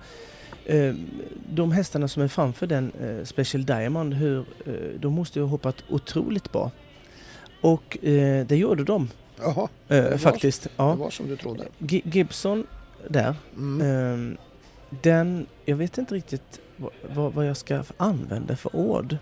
[1.50, 5.50] de hästarna som är framför den eh, Special Diamond, hur, eh, de måste ju ha
[5.50, 6.72] hoppat otroligt bra.
[7.62, 10.64] Och eh, det gjorde de Jaha, eh, var- faktiskt.
[10.64, 10.96] det Ja.
[10.96, 11.64] var som du trodde.
[11.80, 12.68] Gi- Gibson
[13.10, 13.82] där, Mm.
[14.34, 14.38] eh,
[15.02, 16.60] den, jag vet inte riktigt
[17.14, 19.18] vad, vad, jag ska använda för ord.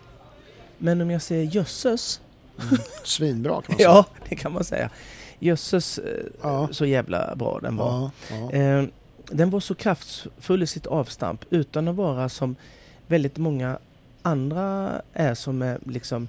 [0.77, 2.21] Men om jag säger jösses,
[2.61, 2.77] Mm.
[3.03, 3.89] Svinbra kan man säga.
[3.89, 4.89] ja det kan man säga.
[5.39, 6.67] Jösses, eh, Ja.
[6.71, 8.09] så jävla bra den var.
[8.29, 8.51] Ja, ja.
[9.31, 12.55] Den var så kraftfull i sitt avstamp utan att vara som
[13.07, 13.79] väldigt många
[14.21, 16.27] andra är som är liksom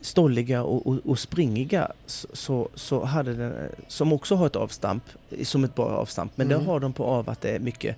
[0.00, 5.04] stolliga och, och, och springiga så, så, hade den, som också har ett avstamp,
[5.42, 6.58] som ett bra avstamp, men Mm.
[6.58, 7.96] det har de på av att det är mycket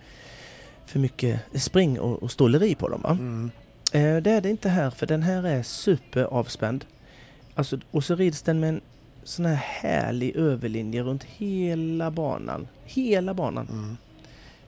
[0.86, 3.04] för mycket spring och, och stolleri på dem.
[3.04, 3.50] Mm.
[3.92, 6.84] Eh, det är det inte här, för den här är superavspänd.
[7.54, 8.80] Alltså, och så rids den med en
[9.24, 12.68] sån här härlig överlinje runt hela banan.
[12.84, 13.68] Hela banan.
[13.68, 13.96] Mm.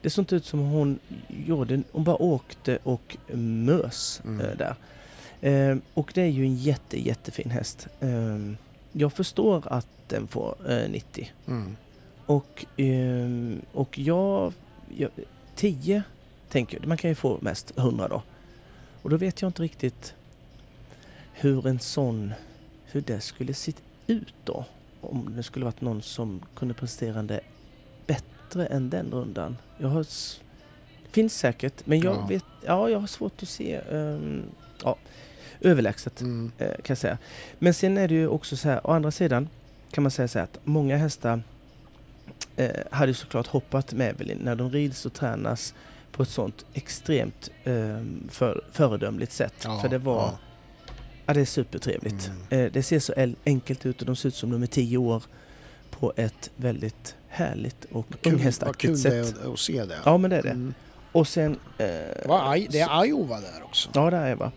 [0.03, 0.99] Det såg inte ut som hon
[1.47, 4.41] gjorde, hon bara åkte och mös Mm.
[4.41, 4.75] eh, där.
[5.41, 7.89] Eh, och det är ju en jätte, jättefin häst.
[8.01, 8.39] Eh,
[8.93, 11.31] jag förstår att den får eh, 90.
[11.47, 11.77] Mm.
[12.27, 14.53] Och, ehm, och jag,
[14.97, 15.11] jag...
[15.57, 16.03] 10
[16.49, 16.87] tänker jag.
[16.89, 18.23] Man kan ju få mest 100 då.
[19.03, 20.15] Och då vet jag inte riktigt
[21.33, 22.33] hur en sån...
[22.87, 23.73] Hur det skulle se
[24.07, 24.65] ut då.
[25.01, 27.41] Om det skulle varit någon som kunde prestera det
[28.07, 29.57] bättre än den rundan.
[29.79, 30.07] Jag har...
[31.11, 32.27] Finns säkert, men jag Ja.
[32.27, 32.45] vet...
[32.67, 33.81] Ja, jag har svårt att se...
[33.91, 34.43] ehm,
[34.85, 34.97] ja,
[35.61, 36.53] överlägset Mm.
[36.59, 37.19] eh, kan jag säga.
[37.59, 39.49] Men sen är det ju också så här, å andra sidan
[39.91, 41.43] kan man säga så här att många hästar
[42.57, 45.75] eh, hade ju såklart hoppat med Evelyn när de rids och tränas
[46.13, 49.55] på ett sånt extremt eh, för, föredömligt sätt.
[49.65, 50.17] Ja, För det var...
[50.23, 50.39] ja.
[51.27, 52.31] Ja, det är supertrevligt.
[52.51, 52.65] Mm.
[52.67, 54.99] Eh, det ser så el- enkelt ut och de ser ut som de är tio
[54.99, 55.23] år
[55.91, 59.45] på ett väldigt härligt och Kul, vad kul unghästaktigt det är sätt.
[59.47, 59.99] att, se det.
[60.05, 60.51] Ja, men det är det.
[60.51, 60.75] Mm.
[61.13, 61.59] Och sen...
[61.79, 61.87] Eh,
[62.29, 63.89] Aj- det är Iowa där också.
[63.95, 64.53] Ja, det är va.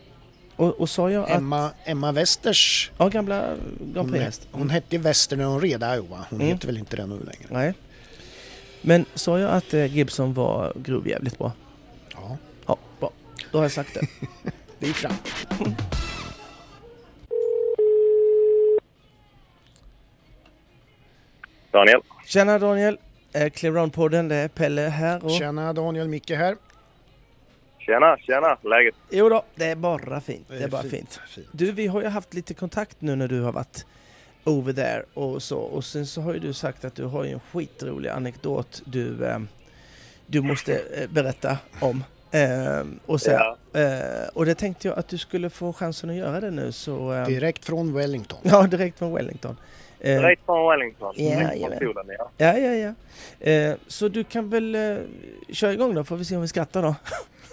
[0.56, 1.30] Och, och sa jag att...
[1.30, 3.39] Emma, Emma Westers, Ja, gamla
[3.80, 4.47] Grand hon, Prix-häst.
[4.51, 6.25] hon hette Wester när hon red Iowa.
[6.30, 6.47] Hon Mm.
[6.53, 7.47] heter väl inte det nu längre.
[7.49, 7.73] Nej.
[8.82, 11.51] Men sa jag att eh, Gibson var grovjävligt bra?
[12.13, 13.12] Ja, Ja, bra.
[13.51, 14.08] Då har jag sagt det.
[14.80, 15.13] det gick fram.
[21.71, 22.01] Daniel.
[22.25, 22.97] Tjena Daniel!
[23.34, 25.32] Eh, Clearon-podden, det är Pelle här och...
[25.32, 26.56] Tjena Daniel, Micke här.
[27.80, 28.58] Tjena, tjena.
[28.63, 28.95] Läget?
[29.10, 30.47] Jo då, det är bara fint.
[30.49, 31.19] Det är bara fint.
[31.30, 31.47] fint.
[31.51, 33.86] Du, vi har ju haft lite kontakt nu när du har varit
[34.43, 35.58] over there och så.
[35.60, 39.25] Och sen så har ju du sagt att du har ju en skitrolig anekdot du,
[39.25, 39.39] eh,
[40.25, 42.03] du måste eh, berätta om.
[42.32, 43.58] Eh, och, så, Ja.
[43.82, 47.13] eh, och det tänkte jag att du skulle få chansen att göra det nu så...
[47.13, 48.39] Eh, Direkt från Wellington.
[48.43, 49.58] ja, direkt från Wellington.
[49.99, 51.13] Eh, Direkt från Wellington.
[51.15, 51.79] Jajamän.
[51.79, 52.29] solen, ja.
[52.38, 52.93] Ja, ja, ja.
[53.51, 54.97] Eh, så du kan väl eh,
[55.53, 56.95] köra igång då, får vi se om vi skrattar då.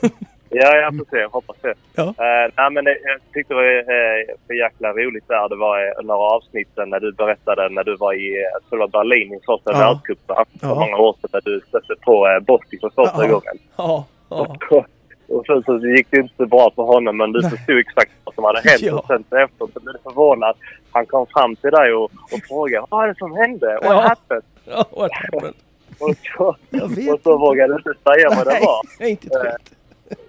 [0.56, 1.16] Ja, jag får se.
[1.16, 1.74] Jag hoppas det.
[1.94, 2.02] Ja.
[2.02, 5.48] Eh, nej, men det, jag tyckte det var uh, för jäkla roligt där.
[5.48, 9.72] Det var några avsnitten när du berättade när du var i jag Berlin i första
[9.72, 9.78] Ja.
[9.78, 10.36] världscupen.
[10.60, 10.74] För Ja.
[10.74, 13.28] många år sedan när du stötte på Bosti för första Ja.
[13.28, 13.58] gången.
[13.76, 14.56] Ja, ja.
[15.28, 18.34] Och, och sen så gick det inte bra för honom men du förstod exakt vad
[18.34, 18.80] som hade hänt.
[18.82, 18.98] Ja.
[18.98, 20.56] Och sen så efteråt så blev du förvånad.
[20.92, 23.66] Han kom fram till dig och, och frågade vad är det som hände?
[23.66, 24.00] What Ja.
[24.00, 24.42] happened?
[24.64, 25.54] ja what happened?
[26.00, 26.44] Och så,
[27.14, 28.80] och så vågade du inte säga vad det var.
[29.00, 29.74] Nej, inte ett skit.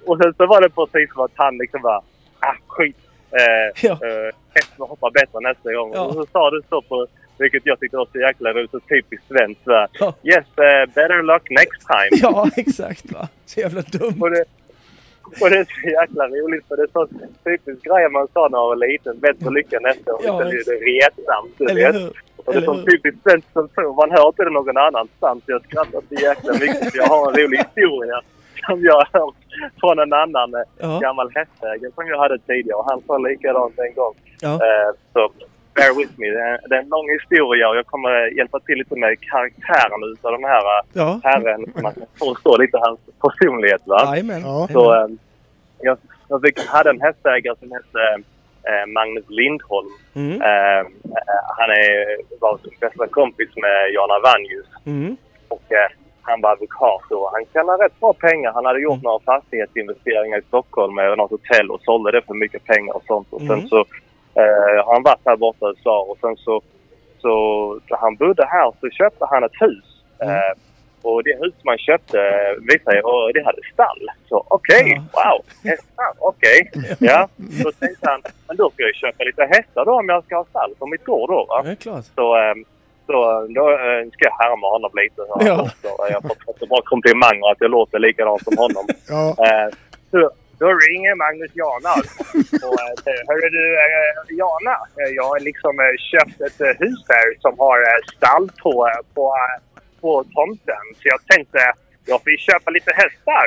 [0.05, 2.01] Och sen så var det precis som att han liksom bara,
[2.39, 2.97] ah skit.
[3.31, 3.91] Eh, Ja.
[3.91, 5.91] eh, hästen hoppar bättre nästa gång.
[5.93, 6.01] Ja.
[6.01, 9.27] Och så sa du så på, vilket jag tyckte var så jäkla roligt, så typiskt
[9.27, 9.61] svenskt.
[9.65, 10.13] Ja.
[10.23, 12.21] Yes, eh, better luck next time.
[12.31, 13.27] Ja, exakt va.
[13.45, 14.17] Så jävla dumt.
[14.21, 14.43] Och det,
[15.41, 17.07] och det är så jäkla roligt för det är så
[17.43, 19.19] typiskt grej man sa när man var liten.
[19.19, 20.21] Bättre lycka nästa gång.
[20.23, 21.53] Ja, det är retsamt.
[21.57, 22.13] du Eller vet.
[22.45, 22.83] Och det är hur?
[22.91, 23.93] typiskt svenskt som så.
[23.93, 25.43] Man hör inte det någon annanstans.
[25.45, 28.21] Jag skrattar så jäkla mycket för jag har en rolig historia
[28.67, 29.35] som jag har hört
[29.79, 30.99] från en annan eh, Ja.
[30.99, 32.77] gammal hästägare som jag hade tidigare.
[32.77, 34.13] Och han sa likadant en gång.
[34.41, 34.53] Ja.
[34.53, 35.31] Eh, så
[35.75, 36.27] bear with me.
[36.29, 40.03] Det är, det är en lång historia och jag kommer hjälpa till lite med karaktären
[40.13, 41.19] utav de här eh, Ja.
[41.23, 41.65] herren.
[41.75, 43.81] Så man kan förstå lite hans personlighet.
[43.85, 44.15] Va?
[44.43, 44.67] Ja.
[44.71, 45.07] Så, eh,
[45.81, 45.97] jag,
[46.29, 48.01] jag fick, hade en hästägare som hette
[48.69, 49.89] eh, Magnus Lindholm.
[50.15, 50.41] Mm.
[50.41, 50.85] Eh, eh,
[51.57, 54.67] han är, var bästa kompis med Jana Vanjus.
[54.85, 55.17] Mm.
[55.47, 58.51] Och eh, han var advokat och han tjänade rätt bra pengar.
[58.53, 59.03] Han hade gjort Mm.
[59.03, 63.27] några fastighetsinvesteringar i Stockholm med något hotell och sålde det för mycket pengar och sånt.
[63.31, 63.59] Och Mm.
[63.59, 63.85] sen så eh,
[64.85, 66.61] har han varit här borta i USA och sen så,
[67.21, 67.33] så
[67.89, 69.85] när han bodde här så köpte han ett hus.
[70.19, 70.35] Mm.
[70.35, 70.53] Eh,
[71.01, 74.01] och det hus man köpte eh, visade och det hade stall.
[74.29, 76.71] Så okej, wow, hästar, okej.
[76.99, 77.27] Ja,
[77.63, 80.45] då tänkte han, men då ska jag köpa lite hästar då om jag ska ha
[80.45, 81.63] stall på mitt gård då va.
[81.65, 82.05] Är klart.
[82.15, 82.53] Så, eh,
[83.05, 83.13] så
[83.49, 85.15] då eh, ska jag härma honom lite.
[85.15, 85.69] Så Ja.
[85.81, 88.85] så, eh, jag har fått så bra komplimanger att jag låter likadant som honom.
[89.09, 89.73] Ja, Eh,
[90.11, 91.93] så, då ringer Magnus Jana.
[92.67, 92.79] Och,
[93.11, 95.73] eh, Hörru du eh, Jana, eh, jag har liksom
[96.11, 97.79] köpt ett hus här som har
[98.15, 99.25] stall på, på,
[100.01, 100.85] på tomten.
[100.97, 101.59] Så jag tänkte
[102.07, 103.45] jag ju köpa lite hästar.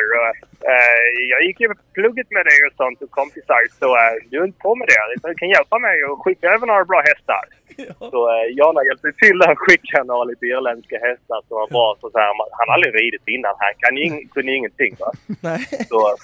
[1.33, 3.89] Jag gick ju plugget med dig och sånt och kompisar så
[4.31, 5.29] du inte på med det.
[5.29, 7.45] Du kan hjälpa mig och skicka över några bra hästar.
[7.77, 8.11] Ja.
[8.11, 8.21] Så
[8.59, 11.97] Jana hjälpte till att skicka några lite irländska hästar som var bra.
[12.01, 12.27] Så, så här,
[12.59, 13.55] han har aldrig ridit innan.
[13.59, 14.97] Han kan ju kunde ju ingenting.
[15.01, 15.11] Va?
[15.49, 15.61] Nej.
[15.91, 16.17] Så,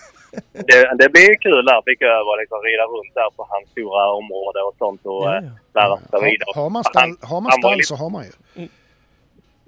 [0.69, 1.81] det, det blir ju kul där.
[1.91, 5.37] Fick över och liksom rida runt där på hans stora område och sånt och Ja,
[5.39, 5.45] eh,
[5.75, 5.81] ja.
[5.81, 6.45] lära sig rida.
[6.55, 8.33] har, har man stall, har man stall lite- så har man ju.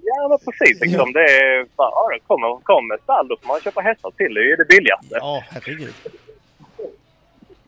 [0.09, 0.81] Ja, men precis.
[0.81, 4.33] Liksom, det är bara, ja, kommer, kommer stall då får man köpa hästar till.
[4.33, 5.15] Det är ju det billigaste.
[5.25, 5.93] Ja, herregud.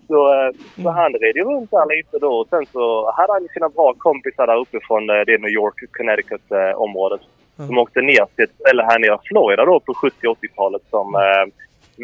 [0.07, 0.51] Så, eh,
[0.83, 2.31] så han red ju runt där lite då.
[2.39, 7.21] Och sen så hade han sina bra kompisar där uppifrån eh, det New York, Connecticut-området.
[7.67, 11.45] Som åkte ner till ett ställe här nere i Florida då på 70-80-talet som eh,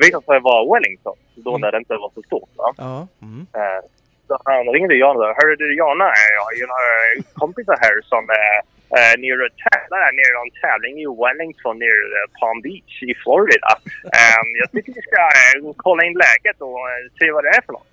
[0.04, 1.18] visade sig vara Wellington.
[1.46, 1.62] Då Mm.
[1.62, 2.50] när det inte var så stort.
[2.62, 2.70] Va?
[2.78, 3.08] Ja.
[3.28, 3.42] Mm.
[3.60, 3.82] Eh,
[4.28, 6.08] så han ringde Jana och Hörru du Jana,
[6.60, 6.86] jag har
[7.42, 8.60] kompisar här som eh,
[8.98, 13.14] eh, nere och tävlar nere i en tävling i Wellington nere i Palm Beach i
[13.24, 13.72] Florida.
[14.20, 17.62] Eh, jag tycker vi ska eh, kolla in läget och eh, se vad det är
[17.68, 17.88] för något.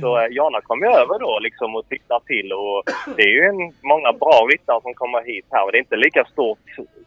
[0.00, 2.82] Så eh, Jana kom ju över då liksom och tittar till och
[3.16, 5.64] det är ju en, många bra ryttare som kommer hit här.
[5.64, 6.58] Och det är inte lika stort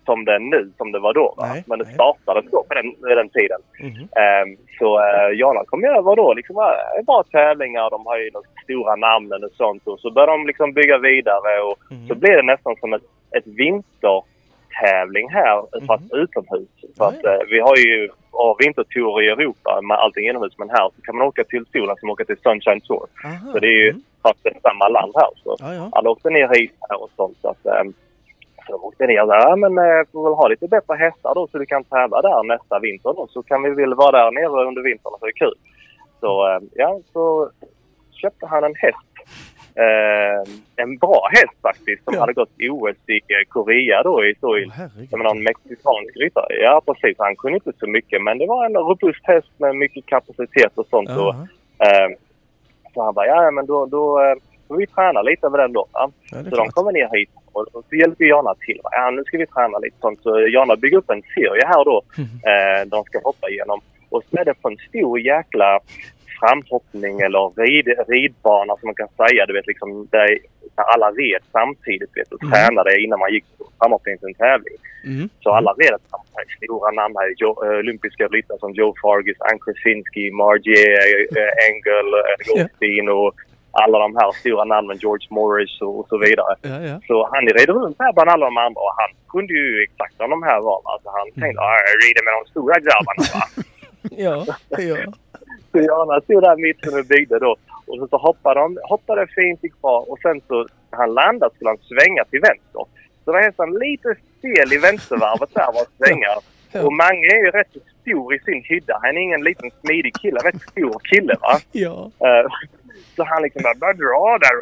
[0.06, 1.34] som det är nu som det var då.
[1.38, 1.46] Va?
[1.54, 1.94] Nej, Men det nej.
[1.94, 3.62] startade då på den, den tiden.
[3.80, 4.08] Mhm.
[4.24, 6.34] Ehm, så uh, Jana kom ju över då.
[6.34, 7.90] Liksom, uh, bra tävlingar.
[7.90, 9.88] De har ju de stora namnen och sånt.
[9.88, 12.08] Och så började de liksom bygga vidare och Mhm.
[12.08, 13.04] så blev det nästan som ett,
[13.38, 13.48] ett
[14.82, 16.70] vintertävling här fast utomhus.
[16.98, 20.54] För att, eh, vi har ju ja, vintertour i Europa med allting inomhus.
[20.58, 23.08] Men här så kan man åka till solen som åker till Sunshine Tour.
[23.26, 23.52] Aha.
[23.54, 24.02] Så det är ju Mm.
[24.24, 25.30] fast samma land här.
[25.44, 25.90] Så Ja, ja.
[25.92, 27.38] alla åkte ner hit här och sånt.
[27.42, 27.94] Så att, ehm,
[28.66, 29.50] så de åkte ner där.
[29.50, 32.44] Ja, men eh, får väl ha lite bättre hästar då så vi kan tävla där
[32.44, 33.28] nästa vinter då.
[33.30, 35.54] Så kan vi väl vara där nere under vintern så är det kul.
[36.20, 37.50] Så eh, ja, så
[38.12, 38.98] köpte han en häst.
[39.78, 42.20] Eh, en bra häst faktiskt som Ja.
[42.20, 44.36] hade gått OS i Korea då i, i
[44.74, 45.10] herregud.
[45.10, 46.54] som någon mexikansk ryttare.
[46.62, 50.06] Ja precis, han kunde inte så mycket men det var en robust häst med mycket
[50.06, 51.10] kapacitet och sånt.
[51.10, 51.36] Och,
[51.78, 52.10] Ja, eh,
[52.94, 54.36] så han bara, ja men då, då eh,
[54.68, 55.86] får vi träna lite med den då.
[55.94, 56.12] Ja.
[56.32, 56.72] ja, Så de klart.
[56.72, 58.80] kommer ner hit och, och så hjälper Jana till.
[58.84, 60.22] Ja, nu ska vi träna lite sånt.
[60.22, 62.02] Så Jana bygger upp en serie här då.
[62.18, 62.28] Mhm.
[62.52, 63.80] Eh, de ska hoppa igenom.
[64.10, 65.80] Och så är det på en stor jäkla
[66.40, 69.46] framhoppning eller rid, ridbana som man kan säga.
[69.46, 70.30] Du vet liksom där,
[70.94, 72.52] alla red samtidigt vet, och Mhm.
[72.52, 73.46] tränade innan man gick
[73.80, 74.78] framhoppning till en tävling.
[75.06, 75.30] Mm.
[75.44, 76.58] Så alla red samtidigt.
[76.64, 77.34] Stora namn här.
[77.38, 81.00] Jo, eh, olympiska ryttare som Joe Fargus, Ann Krasinski, Margier,
[81.40, 83.34] eh, Engel, eh, Goldstein och
[83.72, 84.98] alla de här stora namnen.
[84.98, 86.56] George Morris och, så vidare.
[86.62, 86.96] Ja, ja.
[87.08, 90.30] Så han rider runt här bland alla de andra och han kunde ju exakt vad
[90.30, 90.82] de här var.
[90.92, 91.74] Alltså han tänkte Mm.
[91.74, 93.44] att jag rider med de stora grabbarna va.
[94.26, 94.46] Ja,
[94.92, 94.98] ja.
[95.76, 97.56] Så Jana stod där mitt och byggde då.
[97.88, 101.56] Och så, så hoppade de, hoppade fint, gick bra och sen så när han landade
[101.56, 102.84] skulle han svänga till vänster.
[103.24, 106.38] Så var hästen lite stel i vänstervarvet där var svängar.
[106.72, 106.86] Ja.
[106.86, 109.00] Och Mange är ju rätt så stor i sin hydda.
[109.02, 110.40] Han är ingen liten smidig kille.
[110.40, 111.60] Rätt stor kille va.
[111.72, 112.12] Ja.
[112.20, 112.46] Eh,
[113.16, 114.54] Så han liksom bara började dra där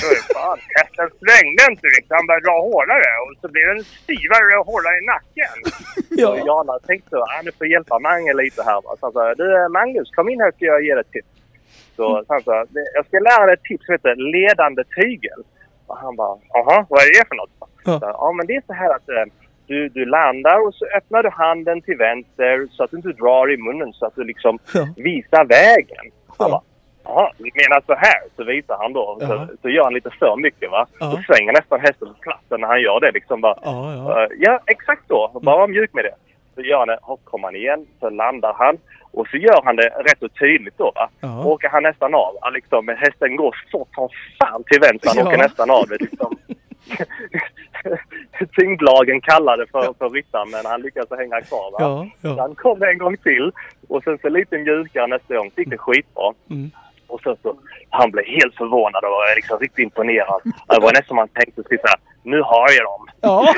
[0.00, 2.16] så fan hästen svängde inte riktigt.
[2.18, 5.56] Han började dra hårdare och så blev den styvare och hårdare i nacken.
[6.22, 6.30] Ja.
[6.48, 8.90] Jana tänkte så, ah, nu får hjälpa Mange lite här va.
[9.00, 11.28] Så han sa, du eh, Magnus kom in här ska jag ge dig ett tips.
[11.96, 12.24] Så Mm.
[12.28, 15.40] han sa, "Det- jag ska lära dig ett tips som heter ledande tygel.
[15.86, 17.50] Och han bara, jaha vad är det för något?
[17.84, 18.00] Ja.
[18.00, 19.24] Så, ja men det är så här att eh,
[19.66, 23.52] du, du landar och så öppnar du handen till vänster så att du inte drar
[23.52, 24.88] i munnen så att du liksom Ja.
[24.96, 26.04] visar vägen.
[26.38, 26.62] Han bara,
[27.04, 28.20] Jaha, du menar så här?
[28.36, 29.18] Så visar han då.
[29.20, 29.46] Jaha.
[29.46, 30.86] Så, så gör han lite för mycket va.
[31.00, 31.12] Ja.
[31.12, 33.12] Och svänger nästan hästen på platsen när han gör det.
[33.12, 34.22] Liksom bara, Ja, ja.
[34.24, 35.40] "Eh, ja exakt så.
[35.42, 36.14] Bara var mjuk med det.
[36.54, 36.98] Så gör han det.
[37.02, 37.86] Hopp, kommer han igen.
[38.00, 38.78] Så landar han.
[39.12, 41.08] Och så gör han det rätt så tydligt då va.
[41.20, 41.44] Ja.
[41.44, 42.34] Åker han nästan av.
[42.52, 45.08] Liksom, hästen går så som fan till vänster.
[45.08, 45.26] Han Ja.
[45.26, 46.36] åker nästan av det liksom.
[48.56, 51.78] Tyngdlagen kallade för, för ryttaren men han lyckas hänga kvar va.
[51.80, 52.42] Ja, Så ja.
[52.42, 53.52] Han kom en gång till
[53.88, 55.50] och sen så lite mjukare nästa gång.
[55.54, 56.32] Så gick det skitbra.
[56.50, 56.70] Mm.
[57.12, 57.54] Och sen så,
[57.90, 60.40] han blev helt förvånad och liksom riktigt imponerad.
[60.44, 63.06] Det var nästan som han tänkte så här, nu har jag dem.
[63.20, 63.54] Ja.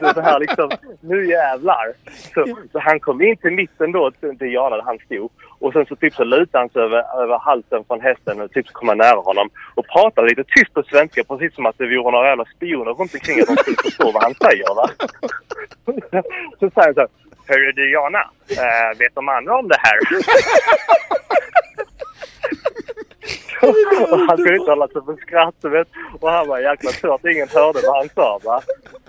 [0.14, 1.86] Så här liksom, nu jävlar.
[2.34, 5.30] Så, så han kom in till mitten då, till till Jana där han stod.
[5.58, 8.66] Och sen så typ så lutade han sig över, över halsen från hästen och typ
[8.66, 9.48] så kom han nära honom.
[9.74, 13.14] Och pratade lite tyst på svenska precis som att det vore några jävla spioner runt
[13.14, 14.86] omkring att de skulle förstå vad han säger va.
[16.60, 17.08] Så säger han så här,
[17.48, 19.98] Hörru du Jana, äh, vet de andra om det här?
[24.28, 25.88] han kunde inte hålla sig för skratt vet.
[26.20, 28.60] Och han var jäkla tur att ingen hörde vad han sa va.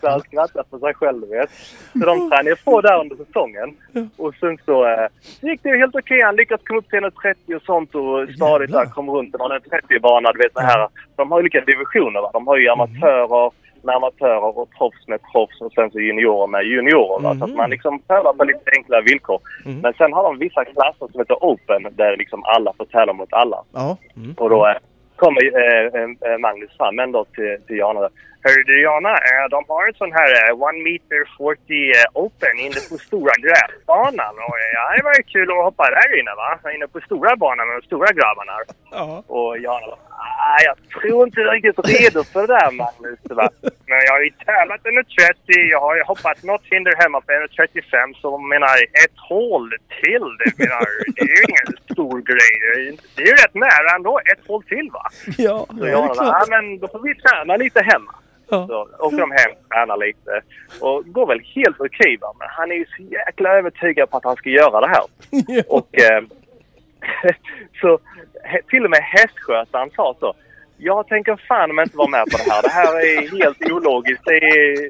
[0.01, 1.49] Så han skrattade för sig själv vet.
[1.93, 3.69] Så de tränade på där under säsongen.
[4.17, 5.07] Och sen så, eh,
[5.41, 6.21] gick det ju helt okej.
[6.21, 10.31] Han lyckades komma upp till 130 och sånt och stadigt där kom runt en 130-bana
[10.31, 10.87] du vet så här.
[11.15, 12.29] De har ju olika divisioner va.
[12.33, 13.51] De har ju amatörer
[13.83, 17.19] med amatörer och proffs med proffs och sen så juniorer med juniorer.
[17.23, 17.35] Va?
[17.37, 17.57] Så att Mhm.
[17.57, 19.39] man liksom tävlar på lite enklare villkor.
[19.65, 19.79] Mhm.
[19.83, 23.33] Men sen har de vissa klasser som heter Open där liksom alla får tävla mot
[23.33, 23.63] alla.
[23.73, 23.97] Ja.
[24.17, 24.33] Mm.
[24.37, 24.75] Och då eh,
[25.15, 28.09] kommer eh, eh, Magnus fram ändå till, till Jana.
[28.43, 32.55] Hörru du Jana, eh, de har en sån här eh, one meter 40 eh, open
[32.65, 34.35] inne på stora gräsbanan.
[34.47, 36.71] Och, eh, ja, det var ju kul att hoppa där inne va?
[36.75, 38.53] Inne på stora banan med de stora grabbarna.
[38.91, 39.23] Ja.
[39.37, 39.87] Och Jana
[40.21, 43.19] "Ah, jag tror inte jag är riktigt redo för det där Magnus.
[43.39, 43.49] Va?
[43.89, 45.35] Men jag har ju tävlat 130,
[45.71, 48.67] jag har ju hoppat något hinder hemma på 135 så menar
[49.05, 49.69] ett hål
[50.01, 50.83] till, det menar,
[51.15, 52.53] det är ju ingen stor grej.
[53.15, 55.03] Det är, ju- rätt nära ändå, ett hål till va?
[55.37, 56.27] Ja, Så ja, det jag är klart.
[56.39, 58.15] ja men då får vi träna lite hemma.
[58.53, 58.67] Ja.
[58.67, 60.41] Så åker de hem, tränar lite
[60.81, 62.33] och går väl helt okej va.
[62.39, 65.03] Men han är ju så jäkla övertygad på att han ska göra det här.
[65.67, 66.21] Och eh,
[67.81, 67.99] så
[68.69, 70.33] till och med hästskötaren sa så.
[70.77, 72.61] jag tänker fan inte vara med på det här.
[72.61, 74.25] Det här är helt ologiskt.
[74.25, 74.89] Det är,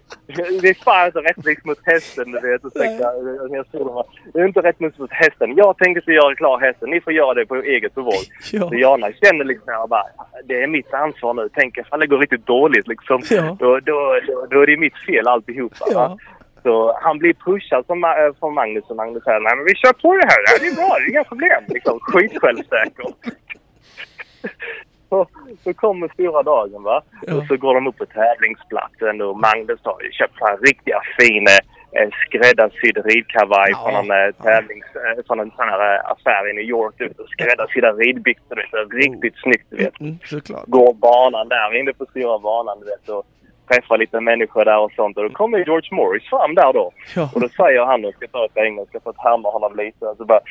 [0.61, 2.65] det är fan inte rättvist mot hästen, du vet.
[2.65, 3.11] Ursäkta,
[4.33, 5.53] det är inte rättvist mot hästen.
[5.55, 6.89] Jag tänker inte göra klar hästen.
[6.89, 8.13] Ni får göra det på eget bevåg.
[8.51, 8.69] Ja.
[8.69, 10.05] Så Jana känner liksom jag bara,
[10.45, 11.49] det är mitt ansvar nu.
[11.53, 13.21] Tänk ifall det går riktigt dåligt liksom.
[13.29, 13.57] Ja.
[13.59, 15.85] Då, då, då, då är det mitt fel alltihopa.
[15.95, 16.17] va?
[16.63, 19.93] Så han blir pushad som, äh, från Magnus och Magnus säger nej men vi kör
[19.93, 20.59] på det här.
[20.59, 21.63] Det är bra, det är inga problem.
[21.67, 23.05] Liksom, skitsjälvsäker.
[25.09, 25.27] Så,
[25.63, 27.01] så kommer stora dagen va.
[27.27, 27.35] Ja.
[27.35, 31.51] Och så går de upp på tävlingsplatsen och Magnus har ju köpt här riktiga fina
[31.97, 33.77] eh, skräddarsydd ridkavaj Ja.
[33.91, 34.85] från en eh, tävlings...
[34.95, 36.93] Eh, från en sån här eh, affär i New York.
[36.97, 38.55] Du vet, och Skräddarsydda ridbyxor.
[38.55, 40.65] du vet, Riktigt snyggt du vet Mm, såklart.
[40.67, 43.25] går banan där inne på stora banan du vet och
[43.71, 46.91] träffar lite människor där och sånt och då kommer George Morris fram där då.
[47.15, 47.29] Ja.
[47.33, 50.17] Och då säger han, och ska ta ett engelska för att härma honom lite, och
[50.17, 50.41] så bara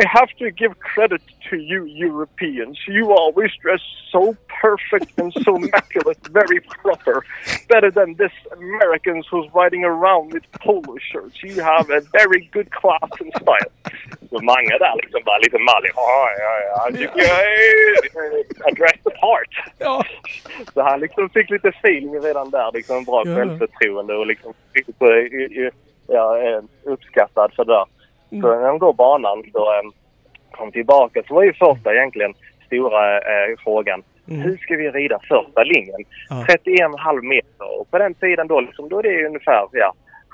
[0.00, 2.76] I have to give credit to you Europeans.
[2.88, 3.80] You always dress
[4.10, 4.22] so
[4.62, 7.16] perfect and so immaculate, very proper.
[7.68, 11.36] Better than this Americans who's riding around with polo shirts.
[11.44, 13.70] You have a very good class and style.
[14.30, 15.90] Så Mange där liksom bara lite mallig.
[15.94, 16.86] Ja, ja, ja.
[16.90, 18.74] Jag tycker jag är...
[18.74, 19.52] Dress the part.
[19.78, 20.04] Ja.
[20.74, 22.70] Så han liksom fick lite feeling redan där.
[22.72, 23.36] Liksom bra Ja.
[23.36, 25.70] självförtroende och liksom riktigt så, eh,
[26.06, 27.84] ja, eh, uppskattad för det.
[28.34, 28.42] Mm.
[28.42, 29.82] Så när de går banan så eh,
[30.50, 32.34] kom tillbaka så var ju första egentligen
[32.66, 34.02] stora eh, frågan.
[34.28, 34.40] Mm.
[34.40, 36.00] Hur ska vi rida första linjen?
[36.30, 36.44] Ja.
[36.48, 39.92] 31,5 meter och på den tiden då liksom, då är det ungefär ja,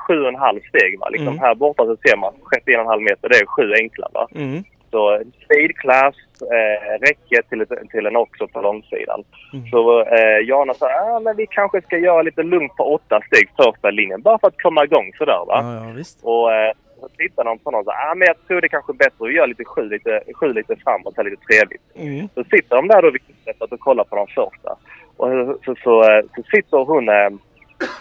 [0.09, 0.99] 7,5 steg.
[1.01, 1.09] Va?
[1.09, 1.39] Liksom, Mm.
[1.39, 2.33] Här borta så ser man
[2.67, 4.09] 31,5 meter, det är sju enkla.
[4.13, 4.29] Va?
[4.35, 4.65] Mm.
[4.91, 9.25] Så speed class, eh, räcke till, till en också på långsidan.
[9.53, 9.67] Mm.
[9.67, 13.49] Så eh, Jana sa ah, men vi kanske ska göra lite lugnt på åtta steg
[13.57, 14.23] första linjen.
[14.23, 15.61] Bara för att komma igång sådär va.
[15.63, 16.25] Ja, ja, visst.
[16.25, 18.93] Och eh, så tittar de på någon och sa ah, men jag tror det kanske
[18.93, 21.83] är bättre att göra lite sju lite, sju lite framåt, så lite trevligt.
[21.95, 22.29] Mm.
[22.35, 24.71] Så sitter de där då vid knäppet och kollar på de första.
[25.17, 27.31] Och så, så, så, eh, så sitter hon eh,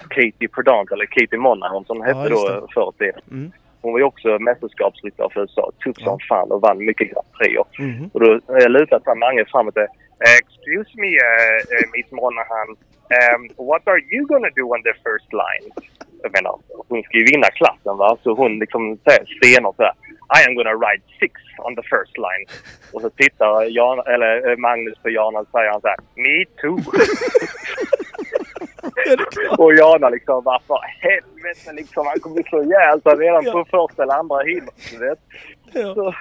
[0.10, 2.56] Katie Perdant, eller Katie Monahan som hette just då det.
[2.58, 3.12] eh, förr i.
[3.32, 3.52] Mm.
[3.82, 5.72] Hon var ju också mästerskapsryttare för USA.
[5.84, 6.06] Tuff Ja.
[6.06, 7.80] som fan och vann mycket Grand Prix.
[7.80, 8.10] Mm.
[8.14, 9.78] Och då eh, lutar sig Mange framåt.
[9.78, 9.84] eh,
[10.40, 12.70] Excuse me, uh, uh, Miss Monahan.
[13.20, 15.66] Um, what are you gonna do on the first line?
[16.24, 16.56] Jag menar,
[16.88, 18.18] hon ska ju vinna klassen va.
[18.24, 19.94] Så hon liksom säger stenhårt så här.
[20.40, 21.34] I am gonna ride six
[21.66, 22.46] on the first line.
[22.94, 25.98] Och så tittar Jan, eller, eh, Magnus på Jana och säger han så här.
[26.16, 26.78] Me too.
[29.58, 32.06] Och Jana liksom bara för helvete liksom.
[32.08, 33.52] Han kommer slå ihjäl sig redan Ja.
[33.52, 35.20] på första eller andra hindret.
[35.74, 35.94] Ja.
[35.96, 36.14] Så,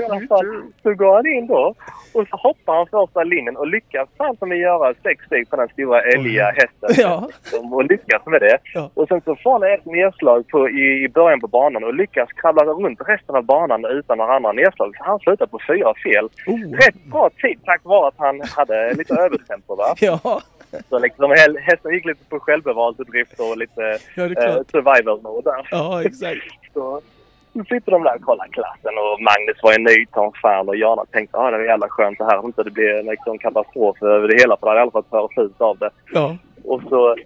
[0.00, 1.74] i alla fall, så går han in då
[2.14, 5.56] och så hoppar han första linjen och lyckas fan som att göra sex steg på
[5.56, 7.04] den stora älgiga hästen.
[7.04, 7.28] Ja.
[7.72, 8.58] Och lyckas med det.
[8.74, 8.90] Ja.
[8.94, 12.28] Och sen så får han ett nedslag på, i, i början på banan och lyckas
[12.32, 14.96] kravla runt resten av banan utan några andra nedslag.
[14.96, 16.24] Så han slutar på fyra fel.
[16.46, 16.72] Oh.
[16.72, 19.94] Rätt bra tid tack vare att han hade lite övertempo va.
[20.00, 20.40] Ja.
[20.88, 21.30] Så liksom
[21.60, 25.68] hästen gick lite på självbevarelsedrift och lite Ja, eh, survival mode där.
[25.70, 26.42] Ja, exakt.
[26.74, 27.00] Så
[27.64, 31.04] sitter de där och kollar klassen och Magnus var ju nöjd som fan och Jana
[31.04, 32.44] tänkte att ah, det är jävla skönt det här.
[32.44, 35.38] Inte det blir liksom katastrof över det hela för det hade i alla fall hört
[35.38, 35.90] ut av det.
[36.12, 36.36] Ja.
[36.64, 37.16] Och så,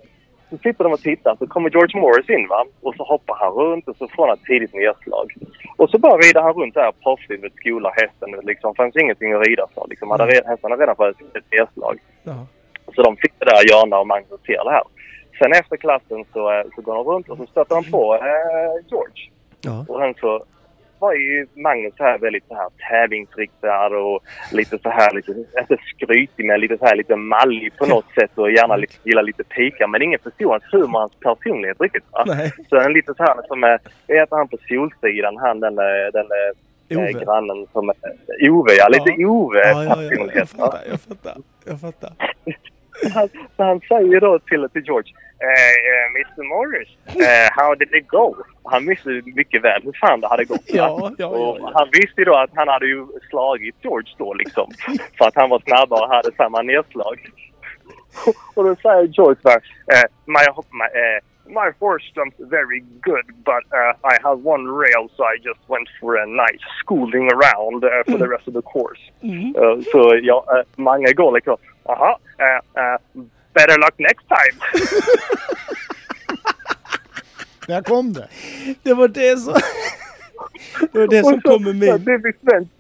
[0.51, 2.65] så sitter de och tittar så kommer George Morris in va.
[2.83, 5.33] Och så hoppar han runt och så får han ett tidigt nedslag.
[5.77, 8.31] Och så bara rider han runt där proffsigt med skola hästen.
[8.31, 9.87] Det liksom fanns ingenting att rida för.
[9.89, 11.99] Liksom, hade re- hästen hade redan fått ett nedslag.
[12.23, 12.47] Ja.
[12.95, 14.83] Så de sitter där, Jana och Magnus, och ser det här.
[15.39, 18.87] Sen efter klassen så, eh, så går de runt och så stöter de på eh,
[18.91, 19.31] George.
[19.63, 19.85] Ja.
[19.89, 20.45] Och sen så
[20.99, 24.21] var ju Magnus här väldigt så här tävlingsriktad och
[24.53, 28.31] lite så här, lite, inte skrytig men lite så här lite mallig på något sätt
[28.35, 29.87] och gärna lite, gillar lite pika.
[29.87, 32.05] Men ingen förstod hans humor, hans personlighet riktigt.
[32.11, 32.25] Va?
[32.27, 32.53] Nej.
[32.69, 35.77] Så en lite så här som, vad heter han på Solsidan, han den,
[36.13, 37.13] den eh, Ove.
[37.13, 39.29] grannen som, eh, Ove ja, lite Ja.
[39.29, 40.31] Ove Ja, ja, ja.
[40.35, 41.37] Jag fattar, jag fattar.
[41.65, 42.13] Jag fattar.
[43.15, 47.95] han, så han säger då till, till George, eh, eh, Mr Morris, eh, how did
[47.95, 48.37] it go?
[48.65, 50.61] Han visste mycket väl hur fan det hade gått.
[50.67, 51.73] Ja, ja, och ja.
[51.75, 54.71] Han visste ju då att han hade ju slagit George då liksom.
[55.19, 57.31] för att han var snabbare och hade samma nedslag.
[58.55, 59.55] och då säger George bara,
[59.95, 65.11] eh, my, my, eh, my horse jumped very good but uh, I have one rail
[65.17, 68.63] so I just went for a nice schooling around uh, for the rest of the
[68.63, 69.01] course.
[69.23, 69.57] Mm.
[69.57, 73.23] Uh, så ja, uh, många går liksom, aha, uh,
[73.55, 74.57] better luck next time.
[77.67, 78.29] Där kom det.
[78.83, 79.55] Det var det som...
[80.93, 82.05] Det var det som Och så- kom med så min.
[82.05, 82.71] Det blir svensk,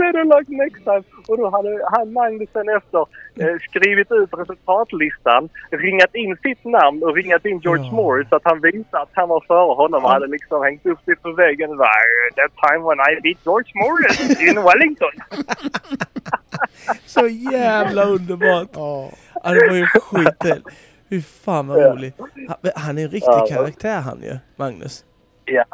[0.00, 1.02] better luck next time.
[1.28, 3.00] Och då hade han Magnusen efter
[3.42, 7.92] eh, skrivit ut resultatlistan, ringat in sitt namn och ringat in George Ja.
[7.92, 10.98] Morris så att han visade att han var före honom och hade liksom hängt upp
[11.04, 11.70] det på väggen.
[12.38, 14.16] That time when I beat George Morris
[14.48, 15.14] in Wellington.
[17.06, 18.68] Så jävla underbart!
[18.74, 19.10] Ja.
[19.44, 20.64] Det var ju skit
[21.10, 21.90] Fy fan vad Ja.
[21.92, 22.12] rolig.
[22.48, 23.46] Han, han är en riktig Ja.
[23.50, 25.04] karaktär han ju, Magnus.
[25.44, 25.64] Ja.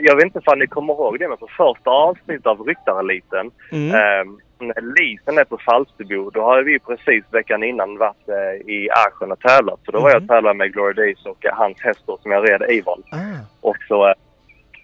[0.00, 3.90] Jag vet inte om ni kommer ihåg det, men på första avsnittet av Ryttareliten Mm.
[3.94, 8.88] Eh, när Lisen är på Falsterbo, då har vi precis veckan innan varit eh, i
[8.90, 9.80] Aschen och tävlat.
[9.84, 10.28] Så då var jag och Mhm.
[10.28, 13.02] tävlade med Glory Days och eh, hans häst som jag red Avon.
[13.12, 13.18] Ah,
[13.60, 14.14] Och så, eh,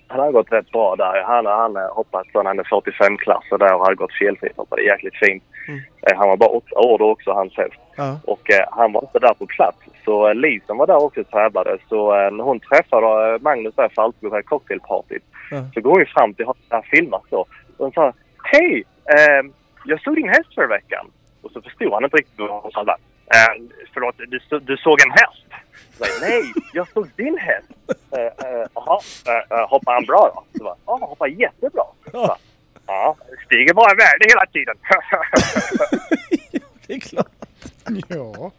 [0.08, 1.22] han har gått rätt bra där.
[1.26, 4.56] Han, han har hoppat från han är 45-klass och där och hade gått felfritt.
[4.56, 5.42] Hoppade jäkligt fint.
[5.68, 5.80] Mm.
[6.18, 7.74] Han var bara åtta år då också, hans häst.
[7.96, 8.18] Ja.
[8.24, 9.78] Och eh, han var inte där på plats.
[10.04, 11.78] Så eh, Lisen var där också och tävlade.
[11.88, 15.62] Så eh, när hon träffade eh, Magnus där i Falsterbo på cocktailpartyt Ja.
[15.74, 17.38] så går hon fram till honom där filmat då.
[17.38, 17.46] Och
[17.78, 18.12] hon sa
[18.44, 18.84] Hej!
[19.04, 19.42] Eh,
[19.84, 21.06] jag såg din häst förra veckan.
[21.42, 22.80] Och så förstod han inte riktigt vad hon sa.
[22.82, 23.62] Eh,
[23.94, 25.46] förlåt, du, så- du såg en häst?
[25.98, 26.42] Så jag, Nej,
[26.72, 27.68] jag såg din häst.
[28.16, 29.00] Eh, Jaha,
[29.68, 30.44] hoppar han bra då?
[30.58, 31.82] Så bara, ja, hoppar jättebra.
[32.10, 32.36] Så
[32.86, 33.16] Ja,
[33.46, 34.76] stiger bara i värde hela tiden.
[36.86, 37.26] det är klart.
[38.08, 38.50] ja.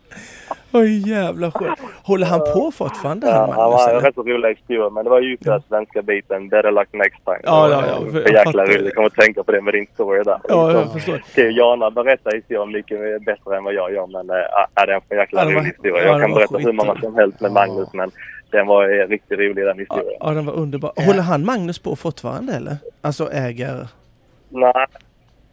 [0.71, 1.79] Oj jävla skönt.
[2.03, 4.01] Håller han på fortfarande Ja, han var en eller?
[4.01, 6.49] rätt rolig historia, men det var ju den svenska biten.
[6.49, 7.39] Better luck next time.
[7.43, 8.81] Ja, ja, ja, för- jäkla roligt.
[8.85, 10.39] Jag kommer att tänka på det med din story där.
[10.49, 11.21] Ja, jag förstår.
[11.51, 14.35] Jana berätta historien mycket bättre än vad jag gör, men äh,
[14.75, 16.03] det är en för jäkla rolig historia.
[16.03, 17.53] ja, Jag kan berätta hur många som helst med Ja.
[17.53, 18.11] Magnus, men
[18.51, 20.13] den var eh, riktigt rolig den historien.
[20.19, 20.91] ja, den var underbar.
[21.05, 22.77] Håller han Magnus på fortfarande eller?
[23.01, 23.87] Alltså äger...
[24.49, 24.85] Nej,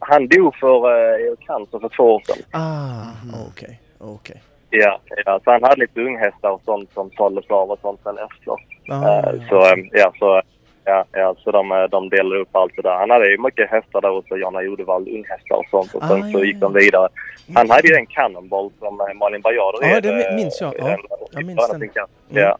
[0.09, 2.43] han dog för eh, cancer för två år sedan.
[2.51, 3.33] Ah, Mhm.
[3.51, 4.41] okej, okej.
[4.69, 8.17] Ja, ja, så han hade lite unghästar och sånt som såldes av och sånt sen
[8.17, 8.51] efter.
[8.51, 10.41] Ah, Eh, Så, eh, ja, så,
[10.85, 12.95] ja, ja, så de, eh, de delade upp allt det där.
[12.95, 15.95] Han hade ju mycket hästar där hos Jonna Jodevall, unghästar och sånt.
[15.95, 16.59] Och sen Ah, så ja, gick ja.
[16.59, 17.07] de vidare.
[17.55, 20.73] Han hade ju en Cannonball som eh, Malin Bajard Ja, red, det minns jag.
[20.79, 20.97] Ja,
[21.31, 21.81] jag minns den.
[21.81, 21.89] Mm.
[22.29, 22.57] Ja.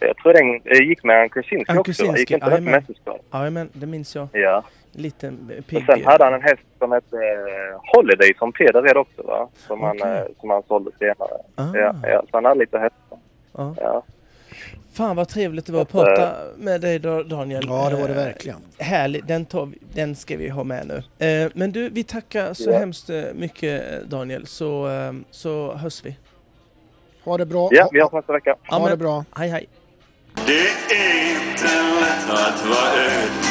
[0.00, 2.04] Jag tror den gick med en Krasinski Ann också.
[2.16, 2.72] Gick inte den på jajamän.
[2.72, 3.20] mästerskap?
[3.30, 4.28] Ja, men det minns jag.
[4.32, 4.62] Ja.
[4.96, 5.86] Liten eh, Och pigg.
[5.86, 9.48] sen hade han en häst som hette eh, Holiday som Peder red också va?
[9.66, 10.12] Som, han, Okej.
[10.18, 11.38] eh, som han sålde senare.
[11.54, 13.18] Ah, Ja, ja, så han hade lite hästar.
[13.52, 13.74] ja.
[13.80, 14.02] Ja.
[14.92, 17.64] Fan vad trevligt det var att prata med dig Daniel.
[17.68, 18.58] ja, det var det Eh, verkligen.
[18.78, 20.86] Härligt, den, tar vi, den ska vi ha med
[21.18, 21.26] nu.
[21.26, 22.78] Eh, men du, vi tackar så Ja.
[22.78, 26.16] hemskt eh, mycket Daniel, så, eh, så hörs vi.
[27.24, 27.68] Ha det bra.
[27.72, 28.56] ja, vi hörs nästa vecka.
[28.68, 29.24] Ha men- det bra.
[29.36, 29.66] Hej hej!
[30.46, 30.52] Det
[30.94, 33.45] är inte lätt att vara öd För den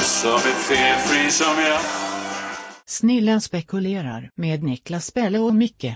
[0.00, 1.80] som är felfri som jag
[2.86, 5.94] Snillen spekulerar med Niklas Spelle och Micke.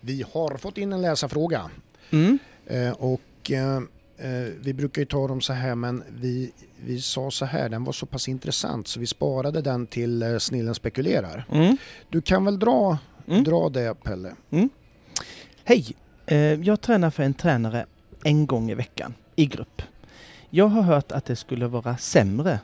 [0.00, 1.70] Vi har fått in en läsarfråga.
[2.10, 2.38] Mm.
[2.66, 3.76] Eh, och eh,
[4.18, 6.52] eh, vi brukar ju ta dem så här men vi,
[6.84, 10.38] vi sa så här, den var så pass intressant så vi sparade den till eh,
[10.38, 11.44] Snillen spekulerar.
[11.52, 11.76] Mm.
[12.08, 13.44] Du kan väl dra, Mm.
[13.44, 14.34] dra det Pelle?
[15.64, 15.86] Hej!
[16.26, 17.86] Eh, jag tränar för en tränare
[18.24, 19.82] en gång i veckan i grupp.
[20.50, 22.60] Jag har hört att det skulle vara sämre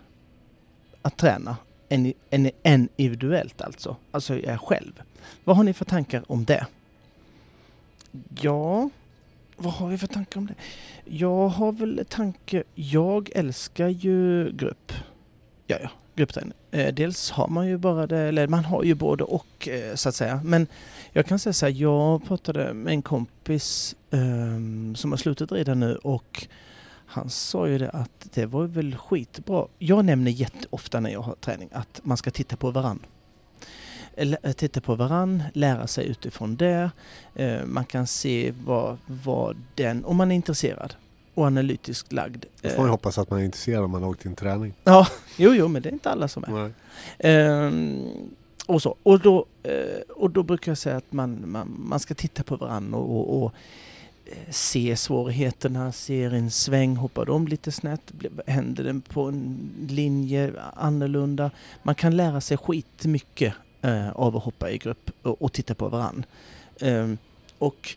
[1.04, 1.56] att träna
[1.88, 3.96] än, än, än individuellt alltså.
[4.10, 5.02] Alltså jag själv.
[5.44, 6.66] Vad har ni för tankar om det?
[8.40, 8.90] Ja,
[9.56, 10.54] vad har vi för tankar om det?
[11.04, 12.62] Jag har väl tanke...
[12.74, 14.92] Jag älskar ju grupp.
[15.66, 16.52] Ja, ja, gruppträning.
[16.70, 20.08] Eh, dels har man ju bara det, eller man har ju både och eh, så
[20.08, 20.40] att säga.
[20.44, 20.66] Men
[21.12, 25.74] jag kan säga så här, jag pratade med en kompis um, som har slutat rida
[25.74, 26.46] nu och
[27.14, 29.66] han sa ju det att det var väl skitbra.
[29.78, 32.98] Jag nämner jätteofta när jag har träning att man ska titta på varann.
[34.16, 36.90] Eller, Titta på varann, lära sig utifrån det.
[37.34, 40.94] Eh, man kan se vad, vad den, om man är intresserad
[41.34, 42.44] och analytiskt lagd.
[42.62, 44.36] Då får eh, man ju hoppas att man är intresserad om man har åkt till
[44.36, 44.74] träning.
[44.84, 45.06] Ja,
[45.36, 46.72] jo, jo, men det är inte alla som är.
[47.18, 48.08] Ehm,
[48.66, 48.96] och, så.
[49.02, 52.56] Och, då, eh, och då brukar jag säga att man, man, man ska titta på
[52.56, 53.52] varandra och, och, och eh,
[54.50, 58.12] se svårigheterna, se en sväng, hoppar de lite snett,
[58.46, 61.50] händer den på en linje annorlunda.
[61.82, 65.88] Man kan lära sig skitmycket eh, av att hoppa i grupp och, och titta på
[65.88, 66.24] varandra.
[66.80, 67.18] Ehm,
[67.58, 67.96] och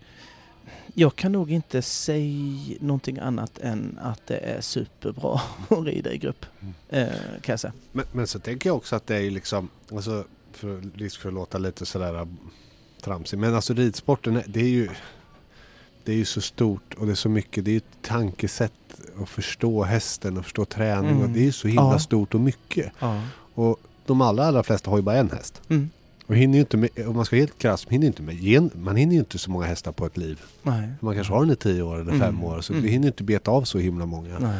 [0.93, 6.17] jag kan nog inte säga någonting annat än att det är superbra att rida i
[6.17, 6.45] grupp.
[6.89, 7.07] Eh,
[7.41, 7.73] kan jag säga.
[7.91, 11.35] Men, men så tänker jag också att det är liksom, alltså, för, risk för att
[11.35, 12.27] låta lite sådär äh,
[13.01, 14.89] tramsig, men alltså ridsporten, det är ju
[16.07, 18.71] det är ju så stort och det är så mycket, det är ju ett tankesätt
[19.21, 21.23] att förstå hästen och förstå träning Mm.
[21.23, 21.99] och det är ju så himla Ja.
[21.99, 22.91] stort och mycket.
[22.99, 23.21] Ja.
[23.53, 25.61] Och de allra, allra flesta har ju bara en häst.
[25.69, 25.89] Mm.
[26.27, 28.69] Och hinner ju inte med, om man ska vara helt krass, man hinner inte med,
[28.75, 30.41] man hinner ju inte så många hästar på ett liv.
[30.63, 30.89] Nej.
[30.99, 32.19] Man kanske har den i tio år eller Mm.
[32.19, 32.85] fem år så Mm.
[32.85, 34.53] vi hinner inte beta av så himla många.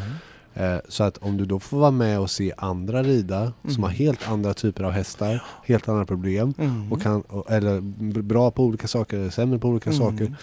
[0.54, 3.84] Eh, så att om du då får vara med och se andra rida som Mm.
[3.84, 6.91] har helt andra typer av hästar, helt andra problem Mm.
[6.91, 7.82] och kan, och- eller
[8.22, 10.00] bra på olika saker, eller sämre på olika Mm.
[10.02, 10.36] saker.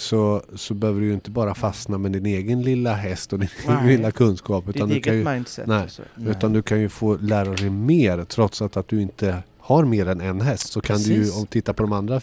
[0.00, 3.48] Så, så behöver du ju inte bara fastna med din egen lilla häst och din
[3.68, 3.86] Nej.
[3.96, 4.66] lilla kunskap.
[4.66, 6.02] Ditt Utan du, eget kan ju, nej, så.
[6.26, 10.08] utan du kan ju få lära dig mer trots att, att du inte har mer
[10.08, 10.72] än en häst.
[10.72, 12.20] Så kan du ju, om titta på de andra,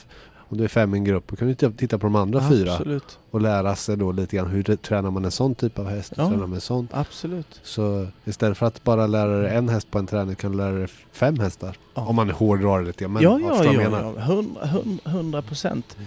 [0.49, 2.71] om du är fem i en grupp, då kan du titta- på de andra fyra
[2.73, 3.19] Absolut.
[3.31, 6.13] och lära sig då lite grann hur det- tränar man en sån typ av häst,
[6.17, 6.27] Ja.
[6.29, 6.87] tränar man en sån.
[6.91, 7.59] Absolut.
[7.63, 10.71] Så istället för att bara lära dig en häst på en träning kan du lära
[10.71, 11.77] dig fem hästar.
[11.95, 12.01] Ja.
[12.07, 13.07] Om man hårdrar det lite.
[13.07, 14.13] Men ja, ja, ja, menar.
[14.17, 14.21] ja.
[14.21, 15.97] Hundra, hund- hundra procent.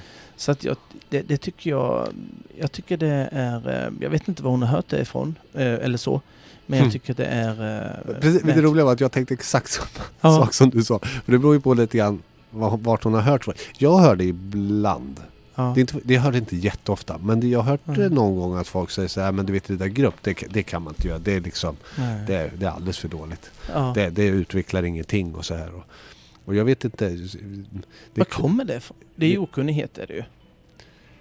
[0.41, 0.77] Så att jag,
[1.09, 2.09] det, det tycker jag,
[2.59, 5.63] jag tycker det är, eh, jag vet inte var hon har hört det ifrån, eh,
[5.67, 6.21] eller så.
[6.67, 6.93] Men jag Mm.
[6.93, 7.51] tycker det är...
[7.51, 9.89] eh, Precis, det verkligen- roliga var att jag tänkte exakt samma
[10.21, 10.37] Ja.
[10.37, 10.99] sak som du sa.
[10.99, 13.53] För det beror ju på lite grann var- vart hon har hört det.
[13.79, 15.21] Jag hör det ibland.
[15.55, 15.73] Ja.
[15.75, 17.19] Det, inte, det hör det inte jätteofta.
[17.23, 18.15] Men det jag har hört Mm.
[18.15, 20.63] någon gång att folk säger så här, men du vet det där grupp, det, det
[20.63, 21.19] kan man inte göra.
[21.19, 21.77] Det är liksom,
[22.27, 23.51] det det är alldeles för dåligt.
[23.73, 23.93] ja.
[23.95, 25.75] Det, det utvecklar ingenting och så här.
[25.75, 25.85] Och,
[26.45, 27.09] och jag vet inte.
[27.09, 27.35] Det,
[28.15, 28.97] Var kommer det ifrån?
[29.17, 30.23] Det är ju okunnighet är det ju.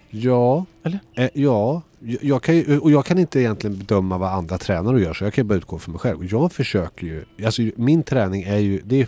[0.09, 0.65] Ja.
[0.83, 0.99] Eller?
[1.15, 1.81] Eh, ja.
[2.21, 5.33] Jag, kan ju, och jag kan inte egentligen bedöma vad andra tränare gör så jag
[5.33, 6.25] kan bara utgå från mig själv.
[6.31, 9.07] Jag försöker ju, alltså min träning är ju, det är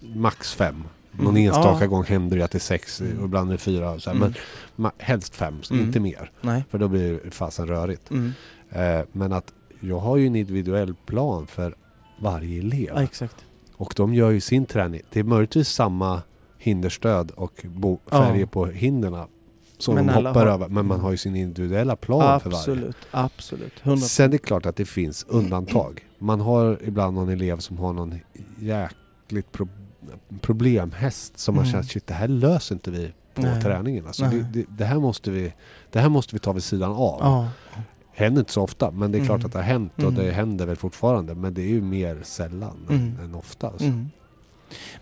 [0.00, 0.84] max fem.
[1.12, 1.86] Någon Mm, enstaka ja.
[1.86, 3.18] gång händer det att det är sex Mm.
[3.18, 3.98] och ibland är det fyra.
[4.00, 4.32] Så här, Mm.
[4.76, 5.84] Men helst fem, Mm.
[5.84, 6.30] inte mer.
[6.40, 6.64] Nej.
[6.70, 8.10] För då blir det fasen rörigt.
[8.10, 8.32] Mm.
[8.70, 11.74] Eh, men att jag har ju en individuell plan för
[12.20, 12.90] varje elev.
[12.94, 13.36] Ja, exakt.
[13.76, 15.00] Och de gör ju sin träning.
[15.12, 16.22] Det är möjligtvis samma
[16.58, 17.64] hinderstöd och
[18.10, 18.46] färger Ja.
[18.46, 19.26] på hinderna
[19.78, 20.68] som Men de hoppar har- över.
[20.68, 22.58] Men man har ju sin individuella plan för varje.
[22.60, 23.72] Absolut, absolut.
[23.82, 26.06] 100 Sen är det klart att det finns undantag.
[26.18, 28.14] Man har ibland någon elev som har någon
[28.58, 29.68] jäkligt pro-
[30.40, 31.72] problemhäst som man Mm.
[31.72, 33.62] känner shit det här löser inte vi på Nej.
[33.62, 34.06] träningen.
[34.06, 35.52] Alltså det, det, det, här måste vi,
[35.92, 37.18] det här måste vi ta vid sidan av.
[37.20, 37.48] Ja.
[38.16, 39.46] Händer inte så ofta men det är klart Mm.
[39.46, 40.14] att det har hänt och Mm.
[40.14, 41.34] det händer väl fortfarande.
[41.34, 43.02] Men det är ju mer sällan Mm.
[43.02, 43.66] än, än ofta.
[43.68, 43.84] Alltså.
[43.86, 44.10] Mm.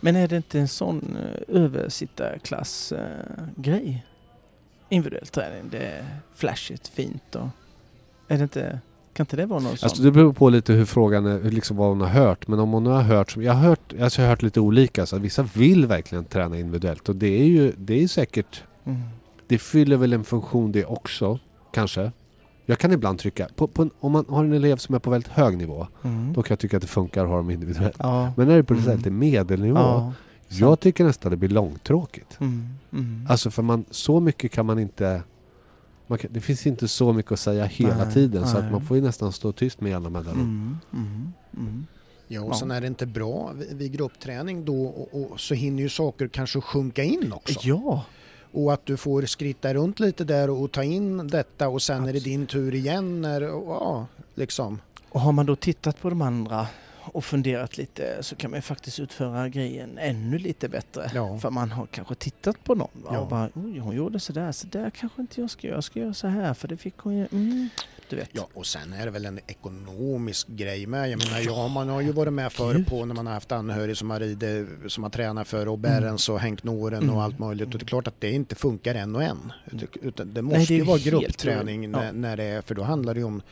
[0.00, 1.22] Men är det inte en sån uh,
[1.62, 4.06] översittarklass-grej?
[4.88, 6.04] Individuell träning, det är
[6.34, 7.48] flashigt, fint och...
[8.28, 8.78] Är det inte...
[9.14, 9.86] Kan inte det vara någon sån?
[9.86, 12.48] Alltså det beror på lite hur frågan är, liksom vad hon har hört.
[12.48, 15.06] Men om hon har hört, jag har hört, alltså jag har hört lite olika.
[15.06, 19.00] Så att vissa vill verkligen träna individuellt och det är ju, det är säkert, Mm.
[19.46, 21.38] det fyller väl en funktion det också,
[21.72, 22.12] kanske.
[22.66, 25.10] Jag kan ibland trycka, på, på en, om man har en elev som är på
[25.10, 26.32] väldigt hög nivå, Mm.
[26.32, 27.96] då kan jag tycka att det funkar att ha dem individuellt.
[27.98, 28.32] Ja.
[28.36, 28.96] Men när det är på Mm.
[28.96, 30.12] lite medelnivå, ja.
[30.48, 32.40] jag tycker nästan det blir långtråkigt.
[32.40, 32.68] Mm.
[32.92, 33.26] Mm.
[33.30, 35.22] Alltså för man, så mycket kan man inte
[36.06, 38.66] man kan, det finns inte så mycket att säga hela Nej, tiden så nej.
[38.66, 40.40] att man får ju nästan stå tyst med jämna mellanrum.
[40.40, 40.78] Mm.
[41.06, 41.32] Mm.
[41.68, 41.86] Mm.
[42.28, 42.54] Ja, och Ja.
[42.54, 46.28] sen är det inte bra vid- vid gruppträning då och, och så hinner ju saker
[46.28, 47.60] kanske sjunka in också.
[47.62, 48.04] Ja.
[48.52, 52.00] Och att du får skritta runt lite där och ta in detta och sen är
[52.00, 52.24] det Absolut.
[52.24, 53.22] din tur igen.
[53.22, 54.80] När, och, ja, liksom.
[55.08, 56.66] Och har man då tittat på de andra
[57.12, 61.10] och funderat lite så kan man ju faktiskt utföra grejen ännu lite bättre.
[61.14, 61.38] Ja.
[61.38, 63.10] För man har kanske tittat på någon va?
[63.12, 63.18] Ja.
[63.18, 66.00] och bara oj hon gjorde sådär, så där kanske inte jag ska göra, jag ska
[66.00, 67.68] göra så här för det fick hon ju, mm,
[68.08, 68.28] du vet.
[68.32, 71.10] Ja, och sen är det väl en ekonomisk grej med.
[71.10, 73.96] Jag menar, ja, man har ju varit med förr på när man har haft anhörig
[73.96, 77.14] som har ridit, som har tränat för Rob Behrens och Henk Noren Mm.
[77.14, 77.66] och allt möjligt.
[77.74, 79.52] Och det är klart att det inte funkar en och en.
[80.02, 82.82] Utan det Nej, måste det är ju vara gruppträning när, när det är, för då
[82.82, 83.42] handlar det ju om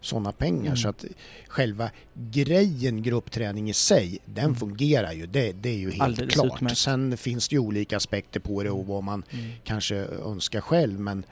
[0.00, 0.64] sådana pengar.
[0.66, 0.76] Mm.
[0.76, 1.04] Så att
[1.48, 4.56] själva grejen gruppträning i sig, den Mm.
[4.56, 5.26] fungerar ju.
[5.26, 6.56] Det, det är ju helt Alldeles klart.
[6.56, 6.78] utmärkt.
[6.78, 9.50] Sen finns det ju olika aspekter på det och vad man Mm.
[9.64, 11.00] kanske önskar själv.
[11.00, 11.24] Men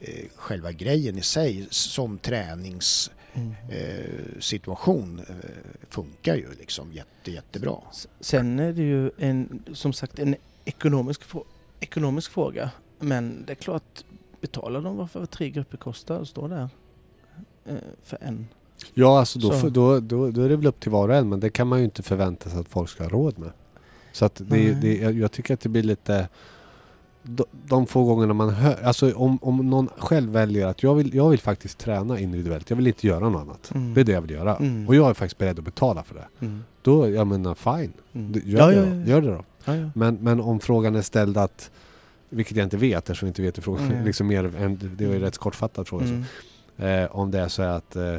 [0.00, 3.54] eh, själva grejen i sig som tränings Mm.
[3.70, 5.34] eh, situation eh,
[5.90, 7.76] funkar ju liksom jätte, jättebra.
[8.20, 11.20] Sen är det ju en, som sagt en ekonomisk,
[11.80, 12.70] ekonomisk fråga.
[13.00, 14.04] Men det är klart,
[14.40, 16.68] betalar de vad tre grupper kostar och står där
[18.04, 18.46] för en?
[18.94, 21.40] Ja, alltså då, då, då, då är det väl upp till var och en men
[21.40, 23.50] det kan man ju inte förvänta sig att folk ska ha råd med.
[24.12, 26.28] Så att det, det, jag, tycker att det blir lite
[27.22, 31.14] de, de få gångerna man hör, alltså om, om någon själv väljer att jag vill,
[31.14, 33.70] jag vill faktiskt träna individuellt, jag vill inte göra något annat.
[33.74, 33.94] Mm.
[33.94, 34.56] Det är det jag vill göra.
[34.56, 34.88] Mm.
[34.88, 36.46] Och jag är faktiskt beredd att betala för det.
[36.46, 36.64] Mm.
[36.82, 38.42] Då, jag menar fine, Mm.
[38.44, 39.44] Gör, Ja, det ja, ja, gör det då.
[39.94, 41.70] Men, men om frågan är ställd att,
[42.28, 45.12] vilket jag inte vet eftersom jag inte vet hur frågan liksom mer än, det var
[45.12, 45.22] ju Mm.
[45.22, 46.06] rätt kortfattad fråga.
[46.06, 46.22] så.
[46.78, 48.16] Eh, om det är så att eh,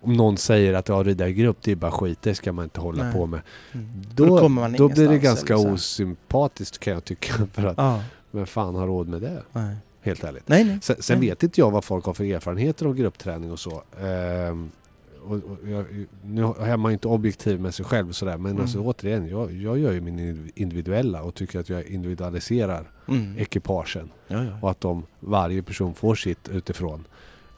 [0.00, 2.80] om någon säger att ja, i grupp det är bara skit, det ska man inte
[2.80, 3.12] hålla Nej.
[3.12, 3.40] på med.
[3.72, 3.86] Mm.
[4.14, 5.70] Då, Då då blir det ganska så.
[5.70, 7.32] osympatiskt kan jag tycka.
[7.52, 9.42] För att, Ja, vem fan har råd med det?
[9.52, 9.76] nej.
[10.02, 10.48] Helt ärligt.
[10.48, 10.78] Nej, nej.
[10.82, 11.28] Sen, sen Nej.
[11.28, 13.82] vet inte jag vad folk har för erfarenheter av gruppträning och så.
[14.00, 14.70] Ehm,
[15.24, 15.84] och, och jag,
[16.24, 18.36] nu är man ju inte objektiv med sig själv och sådär.
[18.36, 18.62] Men Mm.
[18.62, 23.34] alltså, återigen, jag, jag gör ju min individuella och tycker att jag individualiserar Mm.
[23.38, 24.10] ekipagen.
[24.28, 24.50] Ja, ja.
[24.62, 27.04] Och att de, varje person får sitt utifrån.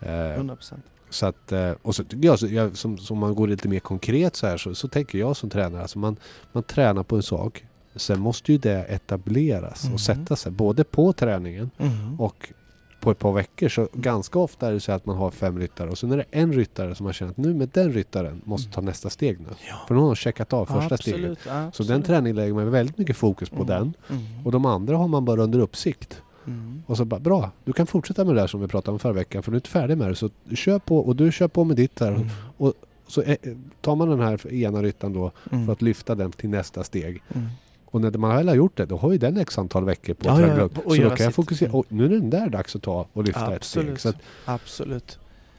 [0.01, 0.83] Eh, 100 procent.
[1.11, 3.81] Så att, eh, och så tycker jag, så jag som, som man går lite mer
[3.81, 6.17] konkret så här så, så tänker jag som tränare, alltså man,
[6.53, 7.65] man tränar på en sak.
[7.97, 9.95] Sen måste ju det etableras Mhm.
[9.95, 12.21] och sätta sig både på träningen Mm.
[12.21, 12.53] och
[13.01, 13.69] på ett par veckor.
[13.69, 16.25] Så ganska ofta är det så att man har fem ryttare och sen är det
[16.31, 19.47] en ryttare som man känner att nu med den ryttaren måste ta nästa steg nu.
[19.69, 19.75] Ja.
[19.89, 21.15] För nu har checkat av första steget.
[21.21, 21.89] absolut, Så absolut.
[21.89, 23.67] den träningen lägger man väldigt mycket fokus på Mm.
[23.67, 23.95] den.
[24.11, 24.47] Mm.
[24.47, 26.23] Och de andra har man bara under uppsikt.
[26.49, 26.83] Mm.
[26.87, 29.13] Och så bara, bra, du kan fortsätta med det där som vi pratade om förra
[29.13, 30.15] veckan för du är inte färdig med det.
[30.15, 32.13] Så kör på och du kör på med ditt där.
[32.13, 32.73] Mm.
[33.07, 33.37] Så eh,
[33.81, 35.67] tar man den här ena ryttaren då Mm.
[35.67, 37.23] för att lyfta den till nästa steg.
[37.35, 37.47] Mm.
[37.85, 40.29] Och när man väl har gjort det, då har ju den x antal veckor på
[40.29, 41.69] Ja, ja, och Så då kan jag fokusera.
[41.69, 41.79] Mm.
[41.79, 43.91] Och nu är den där dags att ta och lyfta ett steg.
[43.91, 44.07] Absolut.
[44.17, 45.19] Att, Absolut.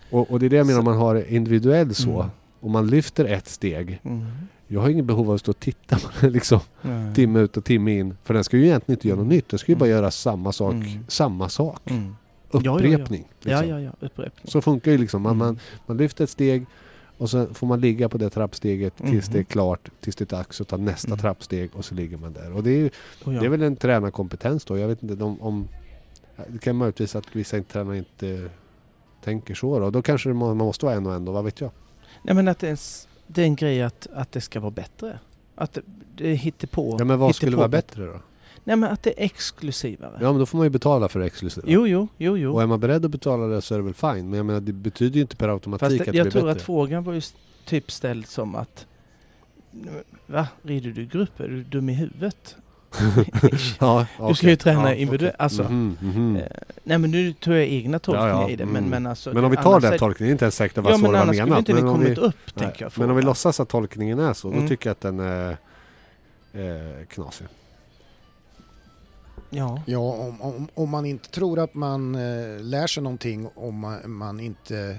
[0.09, 2.29] och, och det är det jag menar om man har individuell så.
[2.61, 2.65] Mm.
[2.67, 3.99] Om man lyfter ett steg.
[4.03, 4.25] Mm.
[4.67, 7.15] Jag har ingen behov av att stå och titta på den liksom Nej.
[7.15, 8.17] timme ut och timme in.
[8.23, 9.49] För den ska ju egentligen inte göra något nytt.
[9.49, 10.73] Den ska ju bara göra samma sak.
[10.73, 11.05] Mm.
[11.07, 11.81] Samma sak.
[11.91, 12.15] Mm.
[12.51, 12.71] ja, ja.
[12.77, 13.27] Upprepning.
[13.43, 13.69] Ja, liksom.
[13.69, 13.91] ja, ja.
[14.07, 14.45] Upprepning.
[14.51, 15.21] Så funkar ju liksom.
[15.21, 15.47] Man, Mm.
[15.47, 16.65] man, man lyfter ett steg
[17.17, 19.33] och så får man ligga på det trappsteget tills Mhm.
[19.33, 19.89] det är klart.
[20.01, 21.19] Tills det är dags att ta nästa Mm.
[21.19, 22.51] trappsteg och så ligger man där.
[22.53, 22.89] Och det är, ju,
[23.23, 23.39] Och ja.
[23.39, 24.77] det är väl en tränarkompetens då.
[24.77, 25.41] Jag vet inte om...
[25.41, 25.67] om
[26.47, 28.49] det kan möjligtvis att vissa tränare inte
[29.23, 29.89] tänker så då.
[29.89, 31.71] Då kanske man måste vara en och en då, vad vet jag?
[32.21, 32.77] Nej, men att det är en,
[33.27, 35.19] det är en grej att, att det ska vara bättre.
[35.55, 35.81] Att det,
[36.15, 36.95] det hittar på.
[36.99, 38.19] Ja men vad skulle vara bättre då?
[38.63, 40.17] Nej, men att det är exklusivare.
[40.21, 41.67] Ja men då får man ju betala för det exklusiva.
[41.69, 42.53] Jo, jo, jo, jo.
[42.53, 44.29] Och är man beredd att betala det så är det väl fine.
[44.29, 46.31] Men jag menar det betyder ju inte per automatik Fast att det, det jag blir
[46.31, 46.51] tror bättre.
[46.51, 47.21] att frågan var ju
[47.65, 48.85] typ ställd som att
[50.25, 50.47] Va?
[50.61, 51.39] Rider du grupp?
[51.39, 52.55] Är du dum i huvudet?
[53.79, 55.35] ja, Du ska ju träna individuellt.
[55.39, 56.35] Alltså, Mhm, mhm.
[56.35, 56.43] eh,
[56.83, 58.65] nej men nu tog jag egna tolkningar Ja, ja, i det.
[58.65, 58.89] Men, mm.
[58.89, 60.77] men, alltså, Men om vi det- tar den är- tolkningen, det är inte ens säkert
[60.77, 61.59] att vara Ja så men det var menat.
[61.59, 62.91] inte Men om, kommit vi, upp, nej, jag.
[62.95, 64.67] men om vi låtsas att tolkningen är så, då Mm.
[64.67, 65.57] tycker jag att den är
[66.53, 67.47] eh, knasig.
[69.49, 69.81] Ja.
[69.85, 73.99] Ja, om, om, om man inte tror att man eh, lär sig någonting om man,
[74.11, 74.97] man inte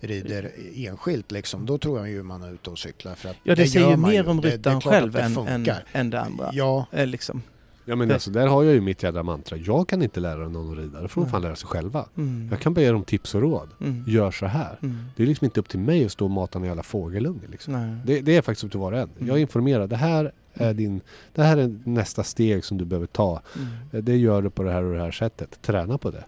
[0.00, 3.14] rider enskilt liksom, då tror jag ju man är ute och cyklar.
[3.14, 4.30] För att ja, det, gör säger man mer ju.
[4.30, 6.50] om Det- det ryttaren själv det än, än, än det andra.
[6.52, 7.42] Ja, Eh, liksom.
[7.84, 9.56] Ja men Det- alltså där har jag ju mitt jädra mantra.
[9.56, 11.00] Jag kan inte lära någon att rida.
[11.02, 12.06] Det får de fan lära sig själva.
[12.16, 12.48] Mm.
[12.50, 13.68] Jag kan bara ge dem tips och råd.
[13.80, 14.04] Mm.
[14.06, 14.78] Gör så här.
[14.82, 14.98] Mm.
[15.16, 17.40] Det är liksom inte upp till mig att stå och mata en jävla fågelunge.
[17.50, 18.00] Liksom.
[18.06, 19.08] Det, det är faktiskt upp till var och en.
[19.16, 19.28] Mm.
[19.28, 19.86] Jag informerar.
[19.86, 21.00] Det här är din...
[21.34, 23.42] Det här är nästa steg som du behöver ta.
[23.92, 24.04] Mm.
[24.04, 25.62] Det gör du på det här och det här sättet.
[25.62, 26.24] Träna på det.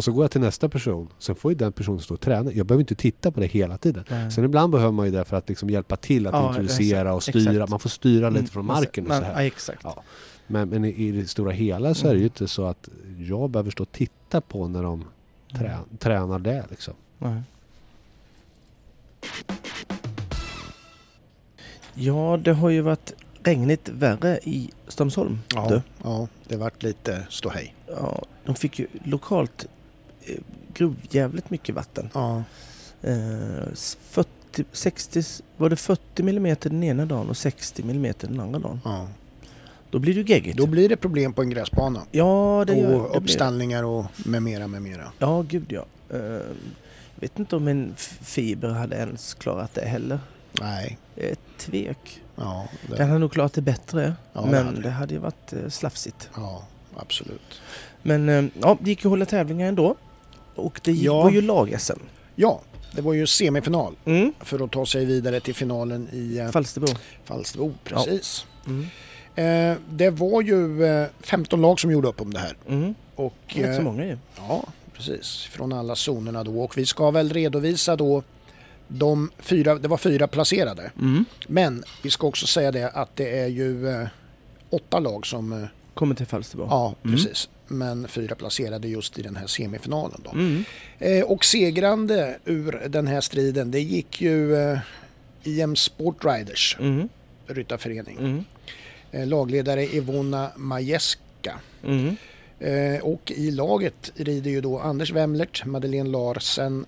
[0.00, 0.02] Mm.
[0.02, 1.08] Och så går jag till nästa person.
[1.18, 2.52] Sen får ju den personen stå och träna.
[2.52, 4.04] Jag behöver inte titta på det hela tiden.
[4.10, 4.30] Nej.
[4.30, 7.18] Sen ibland behöver man ju det för att liksom hjälpa till att Ja, introducera och
[7.18, 7.38] exakt.
[7.44, 7.66] styra.
[7.66, 8.48] Man får styra lite Mm.
[8.50, 9.32] från marken och så här.
[9.32, 9.80] Ja, exakt.
[9.84, 10.02] Ja.
[10.46, 12.32] Men, men i, det stora hela så är det ju Mm.
[12.32, 12.88] inte så att
[13.18, 15.04] jag behöver stå och titta på när de
[15.58, 16.94] trä, tränar det liksom.
[17.18, 17.42] Nej.
[21.94, 25.38] Ja, det har ju varit regnigt värre i Strömsholm.
[25.54, 25.82] ja, Du.
[26.02, 27.74] ja, det vart lite ståhej.
[27.86, 29.66] Ja, de fick ju lokalt
[30.30, 30.40] eh,
[30.74, 32.10] grovjävligt mycket vatten.
[32.14, 32.42] Ja,
[33.02, 35.22] Eh, s- 40, 60,
[35.56, 38.80] var det 40 millimeter den ena dagen och 60 millimeter den andra dagen.
[38.84, 39.08] ja.
[39.90, 40.56] Då blir det geggigt.
[40.56, 42.02] Då blir det problem på en gräsbana.
[42.10, 43.18] ja, det gör och det.
[43.18, 45.12] uppställningar och med mera, med mera.
[45.18, 45.84] Ja, gud ja.
[46.10, 46.20] Eh,
[47.14, 50.20] jag vet inte om en fiber hade ens klarat det heller.
[50.60, 52.22] Nej, Ett tvek.
[52.36, 54.14] ja, det, Den hade nog klarat det bättre.
[54.32, 54.90] Ja, det men hade det, det.
[54.90, 56.30] hade ju varit eh, slafsigt.
[56.36, 56.62] ja
[56.96, 57.60] absolut.
[58.02, 59.96] Men eh, ja, det gick ju att hålla tävlingar ändå.
[60.60, 61.22] Och det Ja.
[61.22, 61.98] var ju lag-SM.
[62.36, 62.60] Ja,
[62.92, 64.32] det var ju semifinal Mm.
[64.40, 66.86] för att ta sig vidare till finalen i eh, Falsterbo.
[67.24, 67.72] Falsterbo.
[67.84, 68.46] Precis.
[68.66, 68.86] Mm.
[69.34, 72.56] Eh, det var ju eh, 15 lag som gjorde upp om det här.
[72.68, 72.94] Mm.
[73.14, 74.18] Och, Inte så eh, många ju.
[74.36, 74.64] Ja,
[74.96, 75.42] precis.
[75.42, 76.60] Från alla zonerna då.
[76.62, 78.22] Och vi ska väl redovisa då
[78.88, 80.90] de fyra, det var fyra placerade.
[81.00, 81.24] Mm.
[81.46, 84.06] Men vi ska också säga det att det är ju eh,
[84.70, 86.66] åtta lag som, eh, Kommer till Falsterbo.
[86.70, 87.16] ja Mm.
[87.16, 90.30] precis, men fyra placerade just i den här semifinalen då.
[90.30, 90.64] Mm.
[90.98, 94.78] Eh, och segrande ur den här striden, det gick ju eh,
[95.44, 97.08] IM Sport Riders Mm.
[97.46, 98.16] ryttarförening.
[98.18, 98.44] Mm.
[99.12, 101.60] Eh, lagledare Ivona Majeska.
[101.84, 102.16] Mm.
[102.58, 106.86] Eh, och i laget rider ju då Anders Wemlert, Madeleine Larsen,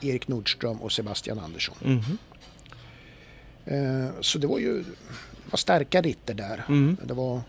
[0.00, 1.76] Erik Nordström och Sebastian Andersson.
[1.84, 2.00] Mm.
[3.64, 6.64] Eh, så det var ju det var starka ritter där.
[6.68, 6.96] Mm.
[7.04, 7.40] Det, var,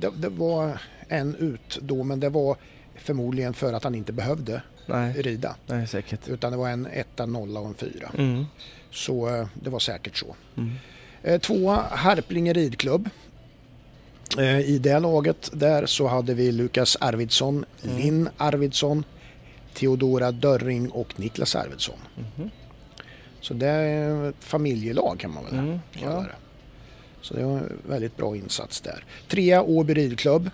[0.00, 0.80] det, det var
[1.12, 2.56] en ut då, men det var
[2.94, 5.56] förmodligen för att han inte behövde Nej, rida.
[5.66, 6.28] nej säkert.
[6.28, 8.10] Utan det var en etta, nolla och en fyra.
[8.18, 8.44] Mm.
[8.90, 10.34] Så eh, det var säkert så.
[10.56, 10.70] Mm.
[11.22, 13.10] Eh, Tvåa Harplinge ridklubb.
[14.38, 17.96] Eh, I det laget där så hade vi Lukas Arvidsson, Mm.
[17.96, 19.04] Linn Arvidsson,
[19.74, 21.98] Theodora Dörring och Niklas Arvidsson.
[22.16, 22.50] Mhm.
[23.40, 25.78] Så det är ett familjelag kan man väl Mm.
[25.92, 26.34] kalla det.
[27.20, 29.04] Så det var en väldigt bra insats där.
[29.28, 30.50] Trea Åby ridklubb.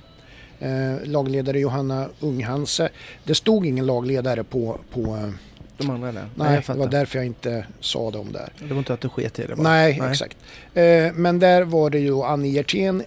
[0.61, 2.89] Eh, lagledare Johanna Unghanse.
[3.25, 5.33] Det stod ingen lagledare på, på
[5.77, 6.29] de andra där.
[6.35, 8.53] Nej, det var därför jag inte sa dem där.
[8.59, 9.63] Det var inte att du sket i det bara.
[9.63, 10.37] Nej, exakt.
[10.75, 13.03] Eh, men där var det ju Annie Hjertén,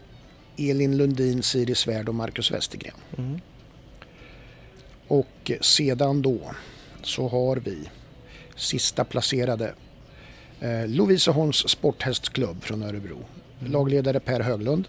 [0.57, 2.95] Elin Lundin, Siri Svärd och Marcus Westergren.
[3.17, 3.39] Mm.
[5.07, 6.39] Och sedan då
[7.03, 7.89] så har vi
[8.55, 9.73] sista placerade
[10.59, 13.17] eh, Loviseholms Sporthästklubb från Örebro.
[13.59, 14.87] Lagledare Per Höglund.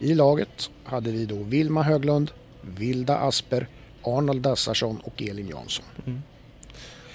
[0.00, 2.30] I laget hade vi då Vilma Höglund,
[2.62, 3.66] Vilda Asper,
[4.02, 5.84] Arnold Dassarsson och Elin Jansson.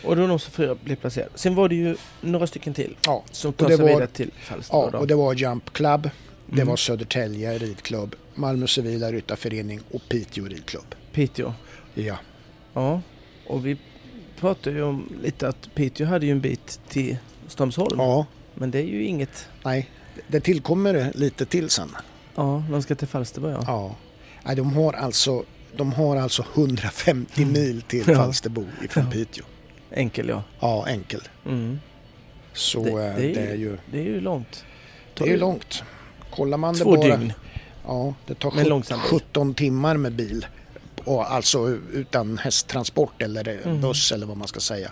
[0.03, 1.31] Och då var de som fyra blev placerade.
[1.35, 4.83] Sen var det ju några stycken till Ja, som det sig vidare till Falsterbo.
[4.85, 4.97] ja då.
[4.97, 6.09] och det var Jump Club,
[6.45, 6.67] det Mm.
[6.67, 10.95] var Södertälje ridklubb, Malmö Civila Ryttarförening och Piteå ridklubb.
[11.11, 11.53] Piteå.
[11.93, 12.17] Ja,
[12.73, 13.01] Ja.
[13.47, 13.77] Och vi
[14.39, 17.17] pratade ju om lite att Piteå hade ju en bit till
[17.47, 17.95] Strömsholm.
[17.99, 19.47] ja Men det är ju inget.
[19.63, 19.89] nej,
[20.27, 21.89] det tillkommer lite till sen.
[22.35, 23.63] Ja, de ska till Falsterbo ja.
[23.67, 23.95] Ja.
[24.45, 25.43] Nej, de har alltså
[25.77, 28.15] de har alltså 150 mil till Ja.
[28.15, 29.11] Falsterbo ifrån Ja.
[29.11, 29.45] Piteå.
[29.91, 30.43] Enkel ja.
[30.59, 31.21] Ja, enkel.
[31.45, 31.79] Mm.
[32.53, 34.65] Så Det- det, det är det, ju- är ju, Det är ju långt.
[35.17, 35.83] det är ju långt.
[36.35, 37.17] Kollar man Två det bara...
[37.17, 37.33] dygn.
[37.85, 39.09] Ja, det tar Med sjut- långsam bil.
[39.19, 40.45] 17 timmar med bil.
[41.03, 43.81] Och alltså utan hästtransport eller Mm.
[43.81, 44.91] buss eller vad man ska säga.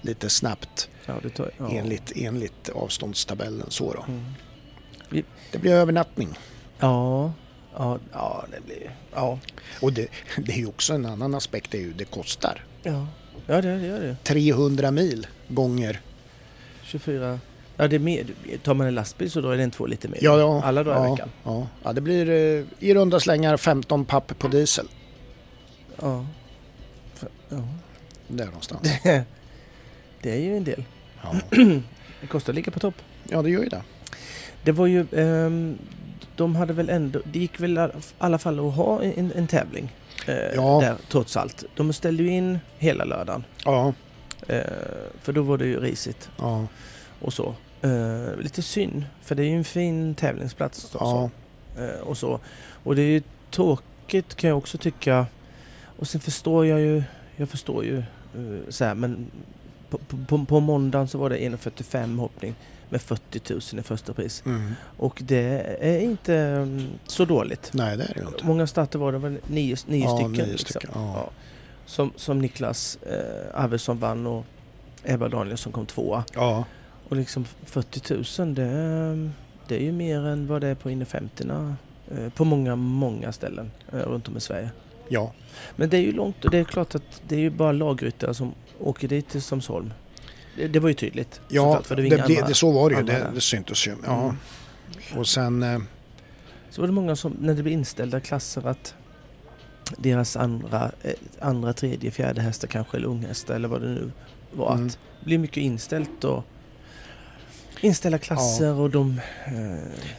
[0.00, 1.70] Lite snabbt Ja, det tar, ja.
[1.70, 4.04] enligt, enligt avståndstabellen så då.
[4.08, 5.24] Mm.
[5.52, 6.38] Det blir övernattning.
[6.78, 7.32] Ja,
[7.76, 8.90] ja, ja, det blir...
[9.14, 9.38] Ja,
[9.80, 10.06] Och det,
[10.36, 12.64] det är ju också en annan aspekt, det är ju det kostar.
[12.82, 13.06] ja.
[13.46, 14.16] ja det, det gör det.
[14.22, 16.00] 300 mil gånger
[16.82, 17.38] 24...
[17.76, 18.26] Ja, det är mer.
[18.62, 20.18] Tar man en lastbil så då är den två lite mer.
[20.22, 20.62] Ja, ja.
[20.64, 21.28] Alla dagar i ja, veckan.
[21.44, 24.86] Ja, ja det blir eh, i runda slängar 15 papp på diesel.
[26.00, 26.26] Ja.
[27.48, 27.56] Ja.
[28.28, 28.88] Där någonstans.
[30.22, 30.84] Det är ju en del.
[31.22, 31.34] Ja,
[32.20, 32.94] Det kostar att ligga på topp.
[33.28, 33.82] ja det gör ju det.
[34.62, 35.06] Det var ju...
[35.12, 35.78] ehm,
[36.36, 37.20] de hade väl ändå...
[37.32, 39.92] Det gick väl i alla fall att ha en, en tävling.
[40.26, 40.78] eh, Ja.
[40.80, 41.64] Där, trots allt.
[41.76, 43.44] De ställde ju in hela lördagen.
[43.64, 43.92] Ja,
[44.48, 44.60] eh,
[45.22, 46.66] för då var det ju risigt ja,
[47.20, 47.54] och så.
[47.82, 50.90] Eh, lite synd, för det är ju en fin tävlingsplats.
[50.90, 51.30] Då, ja.
[51.76, 51.82] så.
[51.82, 52.40] Eh, och så.
[52.84, 55.26] Och det är ju tråkigt kan jag också tycka.
[55.98, 57.02] Och sen förstår jag ju,
[57.36, 59.30] jag förstår ju eh, så här, men
[59.90, 62.54] på, på, på måndagen så var det 1,45 hoppning
[62.88, 64.42] med 40 000 i första pris.
[64.46, 64.72] Mm.
[64.96, 67.70] Och det är inte mm, så dåligt.
[67.74, 68.46] Nej, det är det inte.
[68.46, 70.32] Många starter var det väl nio, nio Ja, stycken.
[70.32, 70.68] nio liksom.
[70.68, 71.30] stycken, ja.
[71.86, 74.44] Som, som Niklas eh, Arvidsson vann och
[75.04, 76.24] Ebba Danielsson kom tvåa.
[76.34, 76.64] Ja,
[77.08, 79.30] Och liksom 40 000 det,
[79.68, 81.44] det är ju mer än vad det är på inne 50
[82.10, 84.70] eh, på många, många ställen eh, runt om i Sverige.
[85.08, 85.32] ja.
[85.76, 88.34] Men det är ju långt och det är klart att det är ju bara lagryttare
[88.34, 89.92] som åker dit till Strömsholm.
[90.56, 91.40] Det, det var ju tydligt.
[91.48, 93.02] Ja, såklart, för det, det, inga det, så var det ju.
[93.02, 93.94] Det, det syntes ju.
[94.06, 94.22] Ja.
[94.22, 94.36] Mm.
[95.16, 95.62] Och sen...
[95.62, 95.78] eh,
[96.70, 98.94] Så var det många som, när det blev inställda klasser, att
[99.98, 104.10] deras andra, eh, andra tredje, fjärde hästar kanske, eller unghästar eller vad det nu
[104.52, 104.72] var.
[104.74, 104.86] Mm.
[104.86, 106.44] Att det blir mycket inställt och
[107.80, 109.20] inställda klasser och de...
[109.46, 109.52] Eh,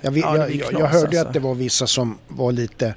[0.01, 1.17] Jag, vet, Ja, jag, jag hörde alltså.
[1.27, 2.95] att det var vissa som var lite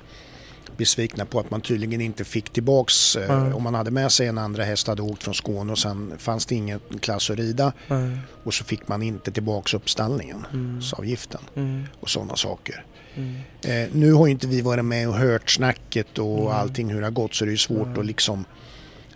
[0.78, 3.54] besvikna på att man tydligen inte fick tillbaks Mm.
[3.54, 6.46] om man hade med sig en andra häst hade åkt från Skåne och sen fanns
[6.46, 11.40] det ingen klass att rida eh, och så fick man inte tillbaks uppstallningen, mm, avgiften
[11.56, 12.84] mm, och sådana saker.
[13.14, 13.34] mm.
[13.62, 16.52] Eh, nu har ju inte vi varit med och hört snacket och Mm.
[16.52, 18.00] allting hur det har gått så det är svårt Mm.
[18.00, 18.44] att liksom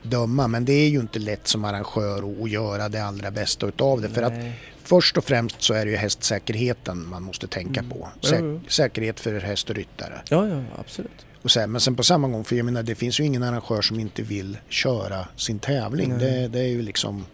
[0.03, 4.01] döma men det är ju inte lätt som arrangör att, göra det allra bästa utav
[4.01, 4.53] det för att Nej.
[4.85, 7.91] först och främst så är det ju hästsäkerheten man måste tänka Mm.
[7.93, 8.09] på.
[8.23, 8.61] Jo.
[8.69, 10.23] säkerhet för häst och ryttare.
[10.29, 11.27] Ja, ja, absolut.
[11.43, 13.83] Och sen, men sen på samma gång, för jag menar det finns ju ingen arrangör
[13.83, 16.19] som inte vill köra sin tävling.
[16.19, 17.25] Det, det är ju liksom...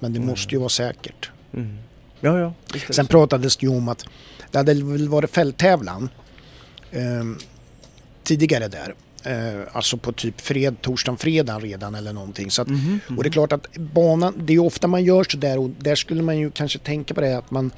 [0.00, 1.30] Men det måste ju vara säkert.
[1.54, 1.78] Mm.
[2.20, 2.52] Ja, ja.
[2.90, 3.10] Sen så.
[3.10, 4.04] pratades det ju om att
[4.50, 6.08] det hade väl varit fälttävlan
[6.90, 7.24] eh,
[8.22, 8.94] tidigare där.
[9.24, 12.50] Eh, alltså på typ fred, torsdagen, fredagen redan eller någonting.
[12.50, 15.24] Så att, Mhm, Och det är klart att banan, det är ju ofta man gör
[15.24, 17.70] sådär och där skulle man ju kanske tänka på det att man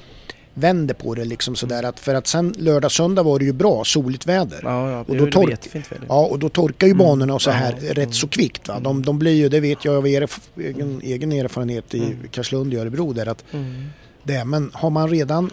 [0.61, 3.85] vänder på det liksom sådär att för att sen lördag, söndag var det ju bra,
[3.85, 4.61] soligt väder.
[4.63, 5.05] Ja, ja.
[5.09, 5.69] och då tork-.
[6.09, 7.07] Ja, och då torkar ju Mm.
[7.07, 8.13] banorna och så här Ja, rätt mm.
[8.13, 8.69] så kvickt.
[8.69, 8.81] Va?
[8.81, 12.29] De, de blir ju, det vet jag av erf- egen, egen erfarenhet i Mm.
[12.31, 13.85] Karlslund i Örebro där att Mm.
[14.23, 15.51] det men har man redan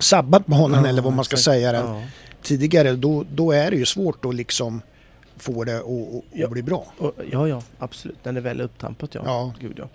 [0.00, 2.02] sabbat banan eller vad man ska säga den,
[2.42, 4.82] tidigare då, då är det ju svårt att liksom
[5.36, 5.76] få det
[6.44, 6.86] att, bli bra.
[6.98, 8.16] Och, ja, ja, absolut.
[8.22, 9.22] Den är väl upptrampat, ja.
[9.24, 9.52] Ja.
[9.60, 9.88] Gud, ja.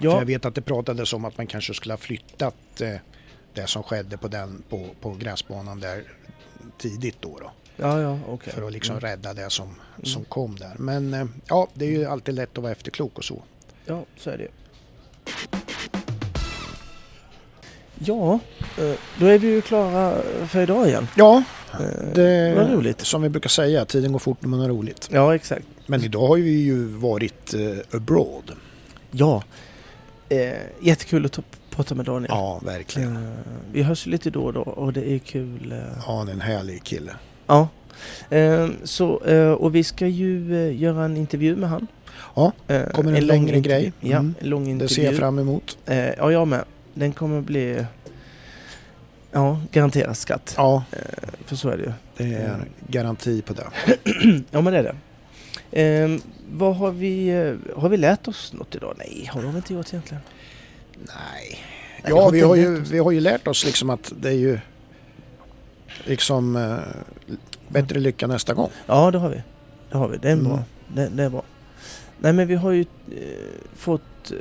[0.00, 2.94] För Ja, jag vet att det pratades om att man kanske skulle ha flyttat eh,
[3.54, 6.02] det som skedde på, den, på, på gräsbanan där
[6.78, 7.38] tidigt då.
[7.40, 8.52] då ja, ja okej.
[8.52, 9.00] För att liksom Mm.
[9.10, 10.72] rädda det som, som kom där.
[10.78, 13.42] Men eh, ja, det är ju alltid lätt att vara efterklok och så.
[13.86, 14.48] Ja, så är det.
[18.04, 18.38] Ja,
[18.78, 21.06] eh, då är vi ju klara för idag igen.
[21.16, 21.42] Ja,
[22.14, 23.00] det Vad roligt.
[23.00, 25.08] som vi brukar säga, tiden går fort när man har roligt.
[25.12, 25.66] Ja, exakt.
[25.86, 27.54] Men idag har vi ju varit
[27.90, 28.52] abroad.
[29.10, 29.42] Ja,
[30.30, 32.26] eh, jättekul att ta- prata med Daniel.
[32.28, 33.16] Ja, verkligen.
[33.16, 33.32] Eh,
[33.72, 35.72] vi hörs lite då och då och det är kul.
[35.72, 37.12] Eh, Ja, det är en härlig kille.
[37.46, 37.68] ja.
[38.30, 41.86] Eh, så, eh, och vi ska ju eh, göra en intervju med han.
[42.34, 42.52] Ja,
[42.92, 43.60] kommer en lång längre intervju.
[43.80, 43.92] grej.
[44.00, 44.34] Ja, Mm.
[44.40, 44.88] en lång intervju.
[44.88, 45.78] Det ser jag fram emot.
[45.84, 46.64] Ja, jag med.
[46.94, 47.84] Den kommer bli...
[49.32, 50.54] Ja, garanterat skatt.
[50.56, 50.84] Ja,
[51.46, 51.92] För så är det ju.
[52.16, 53.66] det är garanti på det.
[54.50, 54.94] Ja, men det är det.
[55.72, 56.08] Eh,
[56.52, 57.28] vad har vi...
[57.28, 58.94] eh, Har vi lärt oss något idag?
[58.98, 60.22] Nej, har vi inte gjort egentligen.
[60.98, 61.58] Nej.
[62.08, 64.58] Ja, vi har, ju, vi har ju lärt oss liksom att det är ju
[66.04, 66.76] liksom eh,
[67.68, 68.70] bättre lycka nästa gång.
[68.86, 69.42] Ja, det har vi.
[69.90, 70.16] Det har vi.
[70.16, 70.44] Det är Mm.
[70.44, 70.64] bra.
[70.94, 71.42] Det, det är bra.
[72.18, 73.16] Nej, men vi har ju eh,
[73.76, 74.32] fått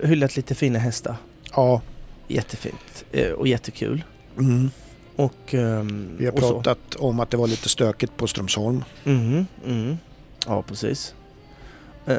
[0.00, 1.16] eh, hyllat lite fina hästar.
[1.56, 1.80] Ja,
[2.28, 3.04] Jättefint.
[3.12, 4.04] Eh, och jättekul.
[4.38, 4.70] mm.
[5.16, 5.54] Och...
[5.54, 8.84] ehm, vi har pratat om att det var lite stökigt på Strömsholm.
[9.04, 9.98] Mhm, mhm.
[10.46, 11.14] Ja, precis.
[12.06, 12.16] Eh,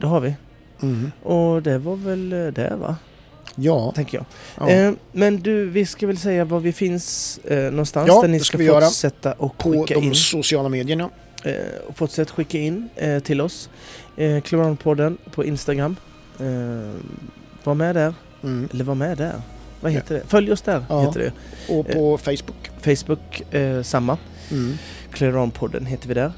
[0.00, 0.34] det har vi.
[0.82, 1.12] Mm.
[1.22, 2.96] Och det var väl eh, det va?
[3.54, 4.24] Ja, Tänker jag.
[4.58, 4.68] ja.
[4.74, 8.40] Eh, men du, vi ska väl säga var vi finns eh, någonstans Ja, där ni
[8.40, 10.14] ska ska fortsätta och på skicka de in.
[10.14, 11.10] sociala medierna.
[11.44, 11.54] Eh,
[11.88, 13.70] och fortsätt skicka in eh, till oss.
[14.16, 15.96] Eh, Kloranpodden på Instagram.
[16.40, 16.90] Eh,
[17.64, 18.14] var med där.
[18.42, 18.68] Mm.
[18.72, 19.34] Eller var med där.
[19.80, 20.22] Vad heter det?
[20.26, 21.00] Följ oss där Ja.
[21.02, 21.32] heter det.
[21.74, 22.70] Och på Facebook.
[22.80, 23.42] Facebook
[23.82, 24.18] samma.
[24.50, 24.74] Mm.
[25.12, 26.32] Kleranpodden heter vi där.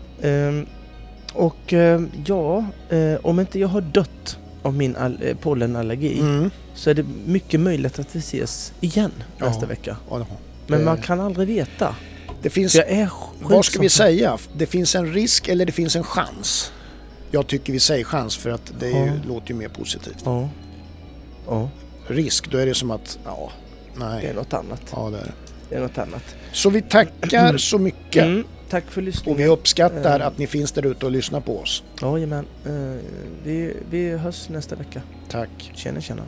[1.34, 6.50] Och eh, ja, eh, om inte jag har dött av min eh, pollenallergi Mm.
[6.74, 9.46] så är det mycket möjligt att vi ses igen Ja.
[9.48, 9.96] nästa vecka.
[10.10, 10.26] Ja,
[10.66, 11.96] Men man kan aldrig veta.
[12.42, 12.76] Det finns,
[13.42, 14.38] vad ska vi säga?
[14.56, 16.72] Det finns en risk eller det finns en chans?
[17.30, 19.12] Jag tycker vi säger chans för att det ju, Ja.
[19.28, 20.22] låter ju mer positivt.
[20.24, 20.48] Ja.
[21.48, 21.68] Ja,
[22.06, 23.50] Risk, då är det som att, ja,
[23.98, 24.34] det är nej.
[24.34, 24.80] något annat.
[24.92, 25.22] Ja, det är.
[25.24, 25.32] det.
[25.68, 26.22] Det är något annat.
[26.52, 29.38] Så vi tackar så mycket Mm, tack för och lyssningen.
[29.38, 31.82] vi uppskattar att ni finns där ute och lyssnar på oss.
[32.02, 32.46] Jajamän.
[32.66, 32.72] Eh,
[33.44, 35.02] vi, vi hörs nästa vecka.
[35.28, 35.72] Tack.
[35.74, 36.22] Tjena tjena.